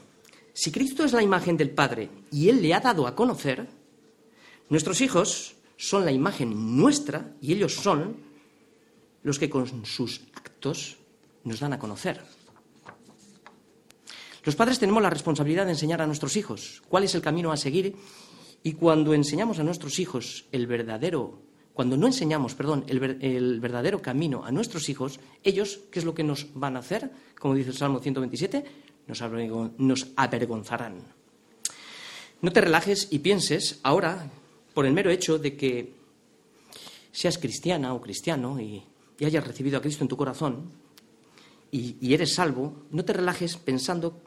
si 0.53 0.73
Cristo 0.73 1.05
es 1.05 1.13
la 1.13 1.23
imagen 1.23 1.57
del 1.57 1.71
Padre 1.71 2.11
y 2.31 2.49
Él 2.49 2.61
le 2.61 2.75
ha 2.75 2.81
dado 2.81 3.07
a 3.07 3.15
conocer, 3.15 3.69
nuestros 4.69 5.01
hijos 5.01 5.55
son 5.79 6.05
la 6.05 6.13
imagen 6.13 6.77
nuestra 6.77 7.33
y 7.41 7.55
ellos 7.55 7.73
son 7.73 8.17
los 9.23 9.39
que 9.39 9.49
con 9.49 9.87
sus 9.87 10.21
actos 10.35 10.99
nos 11.45 11.61
dan 11.61 11.73
a 11.73 11.79
conocer. 11.79 12.21
Los 14.45 14.57
padres 14.57 14.79
tenemos 14.79 15.03
la 15.03 15.11
responsabilidad 15.11 15.65
de 15.65 15.73
enseñar 15.73 16.03
a 16.03 16.07
nuestros 16.07 16.37
hijos 16.37 16.83
cuál 16.89 17.05
es 17.05 17.15
el 17.15 17.23
camino 17.23 17.53
a 17.53 17.57
seguir 17.57 17.97
y 18.63 18.73
cuando 18.75 19.15
enseñamos 19.15 19.59
a 19.59 19.65
nuestros 19.65 19.99
hijos 19.99 20.45
el 20.53 20.67
verdadero 20.67 21.49
cuando 21.79 21.97
no 21.97 22.09
enseñamos, 22.09 22.57
perdón, 22.57 22.85
el, 22.89 23.61
verdadero 23.61 24.03
camino 24.03 24.45
a 24.45 24.51
nuestros 24.51 24.89
hijos, 24.89 25.21
ellos, 25.45 25.79
¿qué 25.93 26.01
es 26.01 26.05
lo 26.05 26.13
que 26.13 26.25
nos 26.25 26.49
van 26.55 26.75
a 26.75 26.81
hacer? 26.81 27.09
Como 27.39 27.55
dice 27.55 27.71
el 27.71 27.77
Salmo 27.77 28.01
127, 28.01 28.65
nos, 29.07 29.23
nos 29.79 30.09
avergonzarán. 30.17 31.05
No 32.43 32.51
te 32.51 32.63
relajes 32.63 33.07
y 33.13 33.21
pienses 33.21 33.79
ahora, 33.85 34.29
por 34.79 34.87
el 34.87 34.93
mero 34.93 35.11
hecho 35.11 35.41
de 35.41 35.57
que 35.57 35.93
seas 37.11 37.37
cristiana 37.37 37.95
o 37.95 38.01
cristiano 38.01 38.61
y, 38.61 38.81
hayas 39.27 39.45
recibido 39.45 39.77
a 39.77 39.81
Cristo 39.83 40.05
en 40.05 40.09
tu 40.09 40.17
corazón 40.17 40.71
y, 41.73 41.97
y 42.01 42.15
eres 42.15 42.35
salvo, 42.35 42.85
no 42.93 43.05
te 43.05 43.13
relajes 43.13 43.57
pensando 43.57 44.23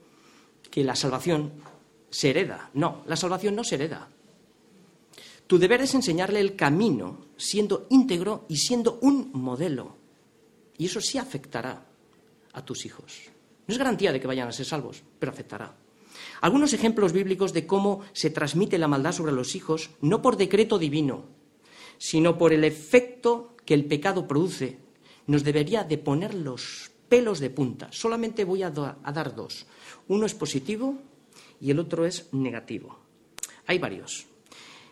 que 0.70 0.84
la 0.84 0.94
salvación 0.94 1.54
se 2.10 2.32
hereda. 2.32 2.70
No, 2.74 3.02
la 3.08 3.16
salvación 3.16 3.56
no 3.56 3.64
se 3.64 3.76
hereda. 3.76 4.10
Tu 5.48 5.58
deber 5.58 5.84
es 5.84 5.96
enseñarle 5.96 6.42
el 6.42 6.58
camino, 6.58 7.28
siendo 7.38 7.88
íntegro 7.90 8.46
y 8.50 8.58
siendo 8.58 9.00
un 9.04 9.32
modelo. 9.32 9.96
Y 10.78 10.88
eso 10.88 11.00
sí 11.00 11.18
afectará 11.18 11.86
a 12.52 12.66
tus 12.66 12.86
hijos. 12.86 13.22
No 13.68 13.72
es 13.72 13.78
garantía 13.78 14.12
de 14.12 14.20
que 14.20 14.28
vayan 14.28 14.50
a 14.50 14.52
ser 14.52 14.66
salvos, 14.66 15.02
pero 15.18 15.32
afectará. 15.32 15.74
Algunos 16.42 16.74
ejemplos 16.74 17.14
bíblicos 17.14 17.54
de 17.54 17.68
cómo 17.68 18.02
se 18.14 18.32
transmite 18.32 18.80
la 18.80 18.88
maldad 18.88 19.12
sobre 19.12 19.32
los 19.32 19.56
hijos, 19.56 19.92
no 20.02 20.24
por 20.24 20.38
decreto 20.38 20.80
divino, 20.80 21.26
sino 22.00 22.38
por 22.38 22.52
el 22.52 22.64
efecto 22.64 23.56
que 23.64 23.76
el 23.76 23.86
pecado 23.86 24.28
produce, 24.28 24.80
nos 25.28 25.44
debería 25.44 25.84
de 25.84 26.00
poner 26.00 26.34
los 26.34 26.92
pelos 27.08 27.40
de 27.40 27.52
punta. 27.52 27.90
Solamente 27.92 28.44
voy 28.44 28.64
a, 28.64 28.72
dar 28.72 29.36
dos. 29.36 29.68
Uno 30.08 30.26
es 30.26 30.34
positivo 30.34 30.98
y 31.60 31.70
el 31.70 31.78
otro 31.78 32.08
es 32.08 32.34
negativo. 32.34 32.98
Hay 33.68 33.78
varios 33.78 34.26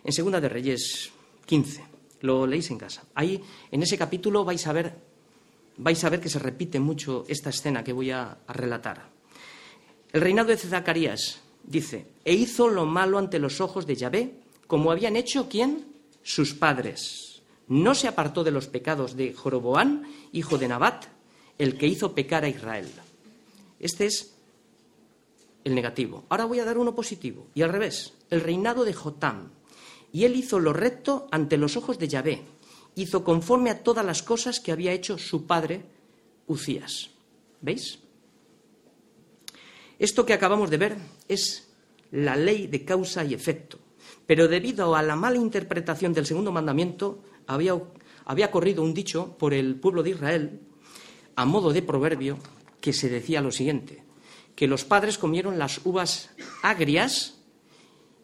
en 0.04 0.14
Segunda 0.14 0.40
de 0.40 0.50
Reyes 0.50 1.12
15. 1.46 1.84
Lo 2.22 2.46
leéis 2.46 2.70
en 2.70 2.78
casa. 2.78 3.06
Ahí, 3.16 3.42
en 3.72 3.82
ese 3.82 3.98
capítulo, 3.98 4.46
vais 4.46 4.68
a 4.68 4.74
ver, 4.74 4.94
que 6.22 6.30
se 6.30 6.40
repite 6.40 6.80
mucho 6.80 7.26
esta 7.28 7.50
escena 7.50 7.84
que 7.84 7.94
voy 7.94 8.12
a 8.12 8.38
relatar. 8.50 9.19
El 10.12 10.22
reinado 10.22 10.50
de 10.50 10.58
Zacarías 10.58 11.40
dice, 11.64 12.08
e 12.26 12.34
hizo 12.34 12.68
lo 12.68 12.86
malo 12.86 13.18
ante 13.18 13.38
los 13.38 13.62
ojos 13.62 13.86
de 13.86 13.96
Yahvé, 13.96 14.34
como 14.66 14.92
habían 14.92 15.16
hecho 15.16 15.48
quién? 15.50 15.86
Sus 16.24 16.54
padres. 16.54 17.42
No 17.68 17.94
se 17.94 18.08
apartó 18.08 18.44
de 18.44 18.52
los 18.52 18.68
pecados 18.68 19.16
de 19.16 19.34
Joroboán, 19.34 20.08
hijo 20.32 20.58
de 20.58 20.68
Nabat, 20.68 21.06
el 21.60 21.78
que 21.78 21.88
hizo 21.88 22.16
pecar 22.16 22.44
a 22.44 22.50
Israel. 22.50 22.88
Este 23.80 24.08
es 24.08 24.34
el 25.64 25.76
negativo. 25.76 26.24
Ahora 26.30 26.46
voy 26.46 26.60
a 26.60 26.66
dar 26.66 26.80
uno 26.80 26.96
positivo. 26.96 27.48
Y 27.54 27.62
al 27.62 27.72
revés, 27.72 28.14
el 28.32 28.42
reinado 28.42 28.86
de 28.86 28.94
Jotam. 28.94 29.52
Y 30.12 30.26
él 30.26 30.36
hizo 30.36 30.60
lo 30.60 30.74
recto 30.74 31.28
ante 31.32 31.58
los 31.58 31.78
ojos 31.78 32.00
de 32.00 32.08
Yahvé. 32.08 32.42
Hizo 32.96 33.24
conforme 33.24 33.70
a 33.70 33.84
todas 33.84 34.06
las 34.06 34.24
cosas 34.24 34.60
que 34.60 34.72
había 34.72 34.92
hecho 34.92 35.20
su 35.20 35.46
padre 35.46 35.84
Ucías. 36.48 37.12
¿Veis? 37.62 38.00
Esto 40.00 40.26
que 40.26 40.34
acabamos 40.34 40.70
de 40.70 40.78
ver 40.78 40.98
es 41.28 41.70
la 42.12 42.38
ley 42.38 42.68
de 42.68 42.86
causa 42.86 43.24
y 43.26 43.34
efecto. 43.34 43.78
Pero 44.26 44.48
debido 44.48 44.96
a 44.96 45.04
la 45.04 45.16
mala 45.16 45.36
interpretación 45.36 46.14
del 46.14 46.26
segundo 46.26 46.52
mandamiento, 46.52 47.22
había, 47.48 48.52
corrido 48.52 48.82
un 48.82 48.94
dicho 48.94 49.36
por 49.38 49.54
el 49.54 49.76
pueblo 49.76 50.02
de 50.02 50.12
Israel, 50.12 50.62
a 51.36 51.46
modo 51.46 51.74
de 51.74 51.82
proverbio, 51.82 52.38
que 52.80 52.94
se 52.94 53.10
decía 53.10 53.42
lo 53.42 53.52
siguiente, 53.52 54.04
que 54.56 54.68
los 54.68 54.86
padres 54.86 55.18
comieron 55.18 55.60
las 55.60 55.82
uvas 55.84 56.30
agrias 56.64 57.42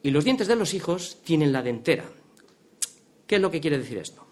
y 0.01 0.11
los 0.11 0.23
dientes 0.23 0.47
de 0.47 0.55
los 0.55 0.73
hijos 0.73 1.17
tienen 1.23 1.51
la 1.51 1.61
dentera. 1.61 2.05
¿Qué 3.27 3.35
es 3.35 3.41
lo 3.41 3.51
que 3.51 3.59
quiere 3.59 3.79
decir 3.79 3.97
esto? 3.97 4.25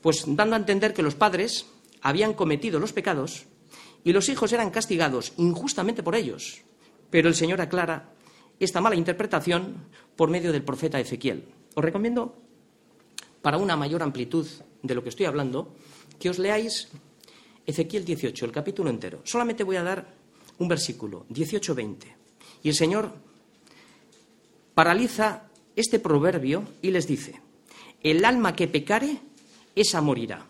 Pues 0.00 0.24
dando 0.26 0.56
a 0.56 0.58
entender 0.58 0.94
que 0.94 1.02
los 1.02 1.14
padres 1.14 1.66
habían 2.00 2.32
cometido 2.32 2.78
los 2.78 2.92
pecados 2.92 3.46
y 4.04 4.12
los 4.12 4.28
hijos 4.28 4.52
eran 4.52 4.70
castigados 4.70 5.34
injustamente 5.36 6.02
por 6.02 6.14
ellos. 6.14 6.62
Pero 7.10 7.28
el 7.28 7.34
Señor 7.34 7.60
aclara 7.60 8.10
esta 8.58 8.80
mala 8.80 8.96
interpretación 8.96 9.88
por 10.16 10.30
medio 10.30 10.52
del 10.52 10.62
profeta 10.62 11.00
Ezequiel. 11.00 11.44
Os 11.74 11.84
recomiendo, 11.84 12.36
para 13.42 13.58
una 13.58 13.76
mayor 13.76 14.02
amplitud 14.02 14.46
de 14.82 14.94
lo 14.94 15.02
que 15.02 15.08
estoy 15.08 15.26
hablando, 15.26 15.74
que 16.18 16.30
os 16.30 16.38
leáis 16.38 16.88
Ezequiel 17.66 18.04
18, 18.04 18.44
el 18.44 18.52
capítulo 18.52 18.90
entero. 18.90 19.20
Solamente 19.24 19.64
voy 19.64 19.76
a 19.76 19.82
dar 19.82 20.06
un 20.58 20.68
versículo, 20.68 21.26
18-20. 21.30 21.96
Y 22.62 22.68
el 22.68 22.74
Señor 22.74 23.12
paraliza 24.74 25.48
este 25.74 25.98
proverbio 25.98 26.64
y 26.82 26.90
les 26.90 27.06
dice, 27.06 27.40
el 28.02 28.24
alma 28.24 28.54
que 28.54 28.68
pecare, 28.68 29.20
esa 29.74 30.00
morirá. 30.00 30.46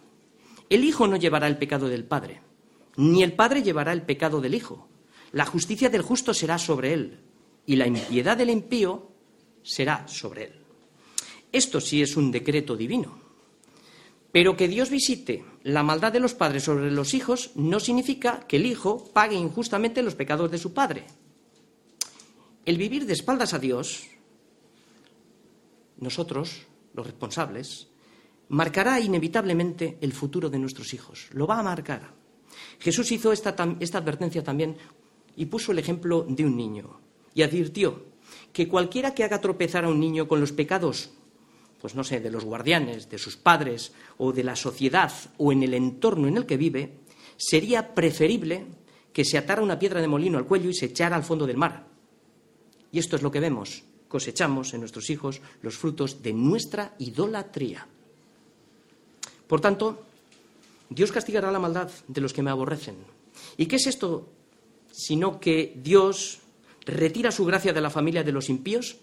El 0.69 0.85
Hijo 0.85 1.07
no 1.07 1.17
llevará 1.17 1.47
el 1.47 1.59
pecado 1.59 1.89
del 1.89 2.05
Padre, 2.05 2.41
ni 2.97 3.23
el 3.23 3.33
Padre 3.33 3.63
llevará 3.63 3.93
el 3.93 4.03
pecado 4.03 4.41
del 4.41 4.55
Hijo. 4.55 4.89
La 5.33 5.47
justicia 5.47 5.89
del 5.89 6.03
justo 6.03 6.35
será 6.35 6.59
sobre 6.59 6.93
él, 6.93 7.21
y 7.67 7.77
la 7.77 7.87
impiedad 7.87 8.37
del 8.37 8.51
impío 8.51 9.11
será 9.63 10.07
sobre 10.09 10.45
él. 10.45 10.53
Esto 11.53 11.81
sí 11.81 12.03
es 12.03 12.17
un 12.17 12.31
decreto 12.31 12.77
divino. 12.77 13.19
Pero 14.33 14.57
que 14.57 14.69
Dios 14.69 14.91
visite 14.91 15.45
la 15.65 15.83
maldad 15.83 16.13
de 16.13 16.21
los 16.21 16.35
padres 16.35 16.65
sobre 16.65 16.91
los 16.91 17.15
hijos 17.15 17.51
no 17.57 17.81
significa 17.81 18.41
que 18.47 18.57
el 18.57 18.67
hijo 18.67 19.11
pague 19.13 19.37
injustamente 19.37 20.03
los 20.03 20.15
pecados 20.15 20.51
de 20.51 20.59
su 20.59 20.73
padre. 20.73 21.05
El 22.65 22.77
vivir 22.77 23.07
de 23.07 23.15
espaldas 23.15 23.55
a 23.55 23.59
Dios, 23.59 24.07
nosotros, 25.99 26.63
los 26.95 27.07
responsables, 27.07 27.89
marcará 28.49 29.01
inevitablemente 29.01 29.99
el 30.01 30.13
futuro 30.13 30.49
de 30.49 30.59
nuestros 30.59 30.95
hijos. 30.95 31.29
Lo 31.33 31.47
va 31.47 31.59
a 31.59 31.63
marcar. 31.63 32.15
Jesús 32.79 33.11
hizo 33.13 33.33
esta, 33.33 33.51
advertencia 33.51 34.45
también 34.45 34.77
y 35.37 35.47
puso 35.47 35.73
el 35.73 35.79
ejemplo 35.79 36.27
de 36.29 36.45
un 36.45 36.57
niño 36.57 37.01
y 37.35 37.43
advirtió 37.43 38.05
que 38.53 38.69
cualquiera 38.69 39.15
que 39.15 39.25
haga 39.25 39.41
tropezar 39.41 39.85
a 39.85 39.89
un 39.89 40.01
niño 40.01 40.29
con 40.29 40.41
los 40.41 40.53
pecados 40.53 41.11
pues 41.81 41.95
no 41.95 42.05
sé, 42.05 42.21
de 42.21 42.31
los 42.31 42.45
guardianes, 42.45 43.09
de 43.09 43.19
sus 43.19 43.37
padres 43.37 43.93
o 44.19 44.33
de 44.33 44.45
la 44.45 44.55
sociedad 44.55 45.13
o 45.39 45.51
en 45.51 45.63
el 45.63 45.75
entorno 45.75 46.29
en 46.29 46.37
el 46.37 46.47
que 46.47 46.59
vive, 46.59 46.99
sería 47.37 47.95
preferible 47.95 48.67
que 49.13 49.25
se 49.25 49.39
atara 49.39 49.63
una 49.63 49.79
piedra 49.79 50.01
de 50.01 50.09
molino 50.09 50.39
al 50.39 50.47
cuello 50.47 50.69
y 50.69 50.75
se 50.75 50.87
echara 50.87 51.17
al 51.17 51.25
fondo 51.25 51.47
del 51.47 51.57
mar. 51.57 51.87
Y 52.93 52.99
esto 52.99 53.17
es 53.17 53.23
lo 53.23 53.31
que 53.31 53.41
vemos, 53.41 53.83
cosechamos 54.09 54.75
en 54.75 54.81
nuestros 54.81 55.09
hijos 55.11 55.41
los 55.63 55.77
frutos 55.77 56.23
de 56.23 56.33
nuestra 56.33 56.95
idolatría. 56.99 57.87
Por 59.47 59.61
tanto, 59.61 60.05
Dios 60.91 61.11
castigará 61.11 61.51
la 61.51 61.59
maldad 61.59 61.91
de 62.07 62.21
los 62.21 62.33
que 62.33 62.43
me 62.43 62.51
aborrecen. 62.51 62.97
¿Y 63.57 63.67
qué 63.67 63.77
es 63.77 63.87
esto 63.87 64.29
sino 65.01 65.41
que 65.41 65.73
Dios 65.83 66.41
retira 66.85 67.33
su 67.33 67.47
gracia 67.47 67.73
de 67.73 67.81
la 67.81 67.89
familia 67.89 68.23
de 68.23 68.33
los 68.33 68.51
impíos, 68.51 68.99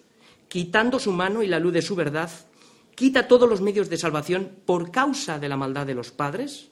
quitando 0.48 1.00
su 1.00 1.12
mano 1.12 1.42
y 1.42 1.48
la 1.48 1.60
luz 1.60 1.74
de 1.74 1.82
su 1.82 1.96
verdad 1.96 2.30
quita 2.94 3.28
todos 3.28 3.50
los 3.50 3.62
medios 3.62 3.90
de 3.90 3.98
salvación 3.98 4.58
por 4.66 4.92
causa 4.92 5.40
de 5.40 5.50
la 5.50 5.58
maldad 5.58 5.88
de 5.88 5.96
los 5.96 6.12
padres, 6.12 6.70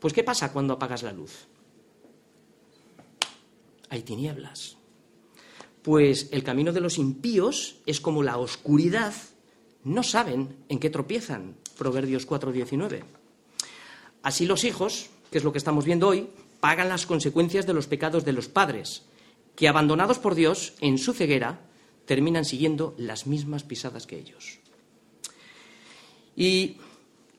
pues 0.00 0.14
¿qué 0.14 0.24
pasa 0.24 0.50
cuando 0.50 0.74
apagas 0.74 1.02
la 1.02 1.12
luz? 1.12 1.46
Hay 3.90 4.00
tinieblas. 4.00 4.78
Pues 5.82 6.28
el 6.32 6.42
camino 6.42 6.72
de 6.72 6.80
los 6.80 6.96
impíos 6.96 7.76
es 7.84 8.00
como 8.00 8.22
la 8.22 8.38
oscuridad, 8.38 9.12
no 9.84 10.02
saben 10.02 10.56
en 10.70 10.78
qué 10.78 10.88
tropiezan. 10.88 11.54
Proverbios 11.76 12.26
4:19. 12.26 13.04
Así 14.22 14.46
los 14.46 14.64
hijos, 14.64 15.10
que 15.30 15.36
es 15.36 15.44
lo 15.44 15.52
que 15.52 15.58
estamos 15.58 15.84
viendo 15.84 16.08
hoy, 16.08 16.28
pagan 16.60 16.88
las 16.88 17.06
consecuencias 17.06 17.66
de 17.66 17.74
los 17.74 17.86
pecados 17.86 18.24
de 18.24 18.32
los 18.32 18.48
padres, 18.48 19.04
que 19.54 19.68
abandonados 19.68 20.18
por 20.18 20.34
Dios 20.34 20.74
en 20.80 20.98
su 20.98 21.12
ceguera, 21.12 21.60
terminan 22.04 22.44
siguiendo 22.44 22.94
las 22.96 23.26
mismas 23.26 23.64
pisadas 23.64 24.06
que 24.06 24.18
ellos. 24.18 24.58
Y 26.34 26.76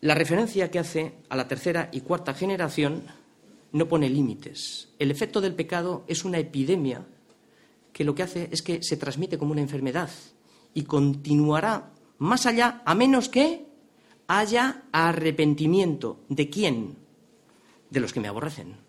la 0.01 0.15
referencia 0.15 0.69
que 0.69 0.79
hace 0.79 1.13
a 1.29 1.36
la 1.36 1.47
tercera 1.47 1.89
y 1.91 2.01
cuarta 2.01 2.34
generación 2.34 3.03
no 3.71 3.88
pone 3.88 4.10
límites. 4.10 4.89
El 4.99 5.12
efecto 5.12 5.41
del 5.41 5.55
pecado 5.55 6.03
es 6.08 6.25
una 6.25 6.39
epidemia 6.39 7.05
que 7.93 8.03
lo 8.03 8.15
que 8.15 8.23
hace 8.23 8.49
es 8.51 8.62
que 8.62 8.84
se 8.84 8.97
transmite 8.97 9.38
como 9.38 9.51
una 9.51 9.62
enfermedad 9.62 10.10
y 10.73 10.84
continuará 10.84 11.91
más 12.17 12.45
allá 12.45 12.82
a 12.86 12.95
menos 12.95 13.29
que 13.29 13.65
haya 14.27 14.84
arrepentimiento. 14.91 16.19
¿De 16.29 16.49
quién? 16.49 16.97
De 17.89 17.99
los 17.99 18.13
que 18.13 18.19
me 18.19 18.27
aborrecen. 18.27 18.88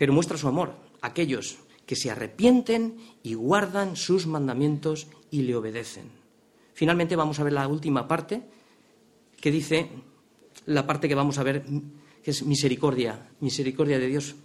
Pero 0.00 0.14
muestra 0.14 0.38
su 0.38 0.48
amor 0.48 0.72
a 1.02 1.08
aquellos 1.08 1.58
que 1.84 1.94
se 1.94 2.10
arrepienten 2.10 2.96
y 3.22 3.34
guardan 3.34 3.96
sus 3.96 4.26
mandamientos 4.26 5.08
y 5.30 5.42
le 5.42 5.54
obedecen. 5.54 6.04
Finalmente 6.72 7.16
vamos 7.16 7.38
a 7.38 7.44
ver 7.44 7.52
la 7.52 7.68
última 7.68 8.08
parte 8.08 8.40
que 9.38 9.50
dice, 9.50 9.90
la 10.64 10.86
parte 10.86 11.06
que 11.06 11.14
vamos 11.14 11.36
a 11.36 11.42
ver, 11.42 11.66
que 12.24 12.30
es 12.30 12.42
misericordia, 12.44 13.28
misericordia 13.40 13.98
de 13.98 14.06
Dios. 14.06 14.36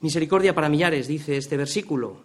Misericordia 0.00 0.54
para 0.54 0.70
millares, 0.70 1.08
dice 1.08 1.36
este 1.36 1.58
versículo. 1.58 2.22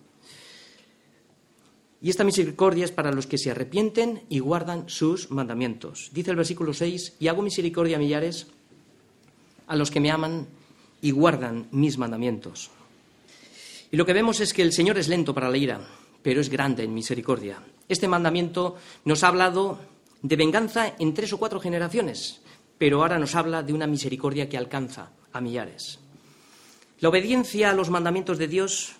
Y 2.01 2.09
esta 2.09 2.23
misericordia 2.23 2.85
es 2.85 2.91
para 2.91 3.11
los 3.11 3.27
que 3.27 3.37
se 3.37 3.51
arrepienten 3.51 4.21
y 4.29 4.39
guardan 4.39 4.87
sus 4.87 5.29
mandamientos. 5.29 6.09
Dice 6.13 6.31
el 6.31 6.37
versículo 6.37 6.73
6, 6.73 7.17
y 7.19 7.27
hago 7.27 7.41
misericordia 7.41 7.97
a 7.97 7.99
millares 7.99 8.47
a 9.67 9.75
los 9.75 9.91
que 9.91 9.99
me 9.99 10.09
aman 10.09 10.47
y 11.05 11.11
guardan 11.11 11.67
mis 11.69 11.99
mandamientos. 11.99 12.71
Y 13.91 13.95
lo 13.95 14.07
que 14.07 14.13
vemos 14.13 14.39
es 14.39 14.53
que 14.55 14.63
el 14.63 14.73
Señor 14.73 14.97
es 14.97 15.07
lento 15.07 15.35
para 15.35 15.51
la 15.51 15.57
ira, 15.57 15.87
pero 16.23 16.41
es 16.41 16.49
grande 16.49 16.83
en 16.83 16.95
misericordia. 16.95 17.59
Este 17.87 18.07
mandamiento 18.07 18.75
nos 19.03 19.23
ha 19.23 19.27
hablado 19.27 19.77
de 20.23 20.35
venganza 20.35 20.95
en 20.97 21.13
tres 21.13 21.31
o 21.31 21.37
cuatro 21.37 21.59
generaciones, 21.59 22.41
pero 22.79 23.03
ahora 23.03 23.19
nos 23.19 23.35
habla 23.35 23.61
de 23.61 23.71
una 23.71 23.85
misericordia 23.85 24.49
que 24.49 24.57
alcanza 24.57 25.11
a 25.31 25.41
millares. 25.41 25.99
La 27.01 27.09
obediencia 27.09 27.69
a 27.69 27.75
los 27.75 27.91
mandamientos 27.91 28.39
de 28.39 28.47
Dios 28.47 28.93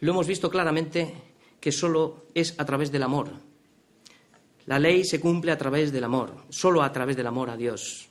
lo 0.00 0.10
hemos 0.10 0.26
visto 0.26 0.50
claramente 0.50 1.14
que 1.60 1.70
solo 1.70 2.26
es 2.34 2.58
a 2.58 2.64
través 2.64 2.90
del 2.90 3.04
amor. 3.04 3.30
La 4.66 4.80
ley 4.80 5.04
se 5.04 5.20
cumple 5.20 5.52
a 5.52 5.58
través 5.58 5.92
del 5.92 6.02
amor, 6.02 6.34
solo 6.48 6.82
a 6.82 6.90
través 6.90 7.16
del 7.16 7.28
amor 7.28 7.50
a 7.50 7.56
Dios. 7.56 8.08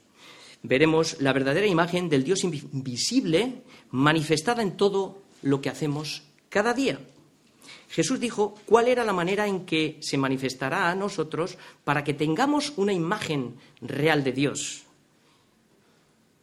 Veremos 0.62 1.20
la 1.20 1.32
verdadera 1.32 1.66
imagen 1.66 2.08
del 2.08 2.24
Dios 2.24 2.44
invisible 2.44 3.62
manifestada 3.90 4.62
en 4.62 4.76
todo 4.76 5.22
lo 5.42 5.60
que 5.60 5.68
hacemos 5.68 6.22
cada 6.48 6.74
día. 6.74 6.98
Jesús 7.88 8.18
dijo 8.20 8.54
cuál 8.66 8.88
era 8.88 9.04
la 9.04 9.12
manera 9.12 9.46
en 9.46 9.64
que 9.64 9.98
se 10.00 10.18
manifestará 10.18 10.90
a 10.90 10.94
nosotros 10.94 11.56
para 11.84 12.02
que 12.02 12.14
tengamos 12.14 12.72
una 12.76 12.92
imagen 12.92 13.56
real 13.80 14.24
de 14.24 14.32
Dios. 14.32 14.82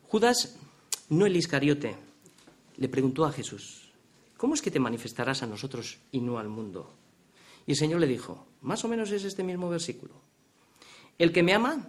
Judas, 0.08 0.56
no 1.10 1.26
el 1.26 1.36
Iscariote, 1.36 1.96
le 2.78 2.90
preguntó 2.90 3.26
a 3.26 3.32
Jesús, 3.32 3.90
¿cómo 4.38 4.54
es 4.54 4.62
que 4.62 4.72
te 4.72 4.80
manifestarás 4.80 5.44
a 5.44 5.48
nosotros 5.48 5.98
y 6.12 6.22
no 6.22 6.38
al 6.38 6.50
mundo? 6.50 6.94
Y 7.66 7.72
el 7.72 7.78
Señor 7.78 8.00
le 8.00 8.08
dijo, 8.08 8.46
más 8.62 8.84
o 8.86 8.88
menos 8.88 9.12
es 9.12 9.24
este 9.24 9.44
mismo 9.44 9.70
versículo. 9.70 10.14
El 11.18 11.32
que 11.32 11.44
me 11.44 11.54
ama, 11.54 11.88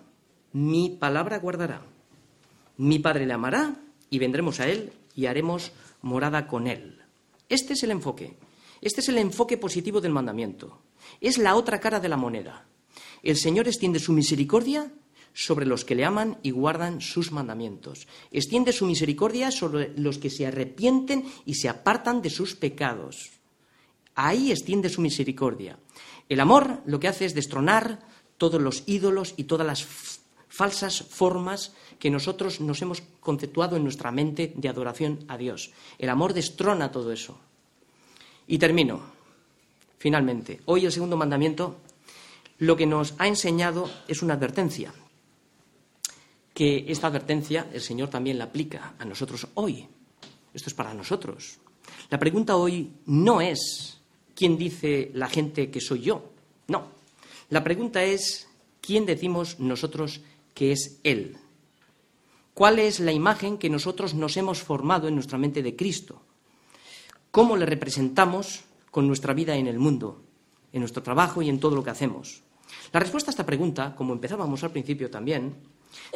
mi 0.53 0.91
palabra 0.91 1.39
guardará. 1.39 1.83
Mi 2.77 2.99
Padre 2.99 3.27
le 3.27 3.33
amará 3.33 3.77
y 4.11 4.19
vendremos 4.19 4.61
a 4.61 4.69
Él 4.69 4.93
y 5.15 5.27
haremos 5.27 5.73
morada 6.03 6.47
con 6.47 6.67
Él. 6.67 7.01
Este 7.49 7.75
es 7.75 7.83
el 7.83 7.91
enfoque. 7.91 8.37
Este 8.81 9.01
es 9.01 9.09
el 9.09 9.19
enfoque 9.19 9.57
positivo 9.57 10.01
del 10.01 10.13
mandamiento. 10.13 10.83
Es 11.21 11.39
la 11.39 11.55
otra 11.55 11.81
cara 11.81 12.01
de 12.01 12.09
la 12.09 12.17
moneda. 12.17 12.67
El 13.23 13.37
Señor 13.37 13.69
extiende 13.69 13.99
su 13.99 14.13
misericordia 14.13 14.93
sobre 15.33 15.67
los 15.67 15.85
que 15.85 15.95
le 15.95 16.05
aman 16.05 16.39
y 16.43 16.51
guardan 16.51 17.01
sus 17.01 17.33
mandamientos. 17.33 18.07
Extiende 18.31 18.73
su 18.73 18.87
misericordia 18.87 19.51
sobre 19.51 19.93
los 19.99 20.19
que 20.19 20.31
se 20.31 20.47
arrepienten 20.47 21.25
y 21.45 21.55
se 21.55 21.69
apartan 21.69 22.23
de 22.23 22.31
sus 22.31 22.55
pecados. 22.55 23.33
Ahí 24.15 24.53
extiende 24.53 24.89
su 24.89 25.01
misericordia. 25.01 25.79
El 26.29 26.41
amor 26.41 26.83
lo 26.87 27.01
que 27.01 27.09
hace 27.09 27.25
es 27.25 27.35
destronar 27.35 28.01
todos 28.39 28.61
los 28.61 28.85
ídolos 28.87 29.35
y 29.37 29.45
todas 29.45 29.67
las 29.67 29.85
falsas 30.55 31.03
formas 31.03 31.75
que 31.99 32.11
nosotros 32.11 32.61
nos 32.61 32.81
hemos 32.81 33.03
conceptuado 33.19 33.77
en 33.77 33.83
nuestra 33.83 34.13
mente 34.13 34.53
de 34.55 34.69
adoración 34.69 35.25
a 35.27 35.37
Dios. 35.37 35.73
El 35.99 36.09
amor 36.09 36.33
destrona 36.33 36.93
todo 36.93 37.11
eso. 37.11 37.37
Y 38.47 38.59
termino, 38.59 39.01
finalmente. 39.99 40.61
Hoy 40.67 40.85
el 40.85 40.93
segundo 40.93 41.17
mandamiento 41.17 41.79
lo 42.59 42.77
que 42.77 42.87
nos 42.87 43.15
ha 43.19 43.27
enseñado 43.27 43.91
es 44.07 44.23
una 44.23 44.35
advertencia 44.35 44.95
que 46.55 46.85
esta 46.87 47.09
advertencia 47.09 47.67
el 47.73 47.81
Señor 47.81 48.09
también 48.09 48.39
la 48.39 48.45
aplica 48.45 48.95
a 48.97 49.05
nosotros 49.05 49.49
hoy. 49.55 49.89
Esto 50.55 50.71
es 50.71 50.75
para 50.75 50.95
nosotros. 50.95 51.59
La 52.11 52.19
pregunta 52.21 52.55
hoy 52.55 52.93
no 53.07 53.41
es 53.41 53.99
quién 54.37 54.57
dice 54.57 55.11
la 55.15 55.29
gente 55.29 55.69
que 55.69 55.81
soy 55.81 56.03
yo. 56.03 56.31
No. 56.69 56.87
La 57.51 57.65
pregunta 57.65 58.05
es 58.05 58.47
quién 58.81 59.05
decimos 59.05 59.59
nosotros 59.59 60.21
que 60.55 60.73
es 60.73 61.01
Él. 61.03 61.37
¿Cuál 62.55 62.79
es 62.79 63.01
la 63.01 63.13
imagen 63.13 63.59
que 63.59 63.69
nosotros 63.69 64.15
nos 64.15 64.37
hemos 64.37 64.63
formado 64.63 65.09
en 65.09 65.15
nuestra 65.15 65.39
mente 65.39 65.63
de 65.63 65.75
Cristo? 65.75 66.23
¿Cómo 67.31 67.57
le 67.57 67.67
representamos 67.67 68.65
con 68.93 69.09
nuestra 69.09 69.35
vida 69.35 69.57
en 69.57 69.67
el 69.67 69.81
mundo, 69.81 70.23
en 70.73 70.81
nuestro 70.81 71.03
trabajo 71.03 71.43
y 71.43 71.49
en 71.49 71.59
todo 71.59 71.75
lo 71.75 71.83
que 71.83 71.91
hacemos? 71.91 72.45
La 72.93 73.01
respuesta 73.01 73.31
a 73.31 73.33
esta 73.33 73.47
pregunta, 73.47 73.95
como 73.97 74.13
empezábamos 74.13 74.63
al 74.63 74.71
principio 74.71 75.11
también, 75.11 75.57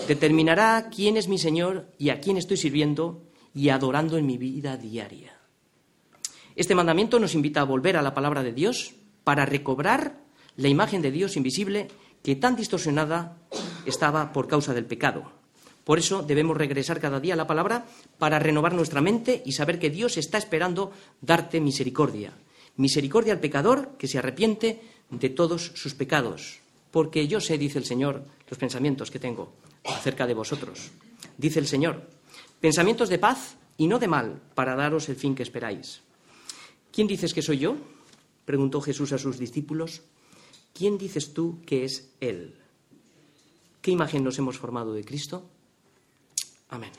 determinará 0.06 0.88
quién 0.94 1.16
es 1.16 1.26
mi 1.26 1.38
Señor 1.38 1.92
y 1.98 2.10
a 2.10 2.20
quién 2.20 2.36
estoy 2.36 2.56
sirviendo 2.56 3.24
y 3.52 3.70
adorando 3.70 4.16
en 4.16 4.26
mi 4.26 4.38
vida 4.38 4.76
diaria. 4.76 5.36
Este 6.54 6.74
mandamiento 6.74 7.18
nos 7.18 7.34
invita 7.34 7.60
a 7.60 7.64
volver 7.64 7.96
a 7.96 8.02
la 8.02 8.14
palabra 8.14 8.42
de 8.42 8.52
Dios 8.52 8.94
para 9.24 9.46
recobrar 9.46 10.20
la 10.56 10.68
imagen 10.68 11.02
de 11.02 11.10
Dios 11.10 11.36
invisible 11.36 11.88
que 12.22 12.36
tan 12.36 12.56
distorsionada 12.56 13.38
estaba 13.88 14.32
por 14.32 14.48
causa 14.48 14.74
del 14.74 14.86
pecado. 14.86 15.32
Por 15.84 15.98
eso 15.98 16.22
debemos 16.22 16.56
regresar 16.56 17.00
cada 17.00 17.18
día 17.18 17.32
a 17.32 17.36
la 17.36 17.46
palabra 17.46 17.86
para 18.18 18.38
renovar 18.38 18.74
nuestra 18.74 19.00
mente 19.00 19.42
y 19.46 19.52
saber 19.52 19.78
que 19.78 19.88
Dios 19.88 20.18
está 20.18 20.36
esperando 20.36 20.92
darte 21.22 21.60
misericordia. 21.60 22.34
Misericordia 22.76 23.32
al 23.32 23.40
pecador 23.40 23.96
que 23.96 24.06
se 24.06 24.18
arrepiente 24.18 24.82
de 25.08 25.30
todos 25.30 25.72
sus 25.74 25.94
pecados. 25.94 26.60
Porque 26.90 27.26
yo 27.26 27.40
sé, 27.40 27.56
dice 27.56 27.78
el 27.78 27.86
Señor, 27.86 28.24
los 28.50 28.58
pensamientos 28.58 29.10
que 29.10 29.18
tengo 29.18 29.54
acerca 29.84 30.26
de 30.26 30.34
vosotros. 30.34 30.90
Dice 31.38 31.58
el 31.58 31.66
Señor, 31.66 32.02
pensamientos 32.60 33.08
de 33.08 33.18
paz 33.18 33.56
y 33.78 33.86
no 33.86 33.98
de 33.98 34.08
mal, 34.08 34.42
para 34.54 34.76
daros 34.76 35.08
el 35.08 35.16
fin 35.16 35.34
que 35.34 35.42
esperáis. 35.42 36.02
¿Quién 36.92 37.06
dices 37.06 37.32
que 37.32 37.40
soy 37.40 37.58
yo? 37.58 37.76
preguntó 38.44 38.82
Jesús 38.82 39.12
a 39.12 39.18
sus 39.18 39.38
discípulos. 39.38 40.02
¿Quién 40.74 40.98
dices 40.98 41.32
tú 41.32 41.62
que 41.64 41.84
es 41.84 42.10
Él? 42.20 42.57
¿Qué 43.88 43.92
imagen 43.92 44.22
nos 44.22 44.38
hemos 44.38 44.58
formado 44.58 44.92
de 44.92 45.02
Cristo? 45.02 45.48
Amén. 46.68 46.92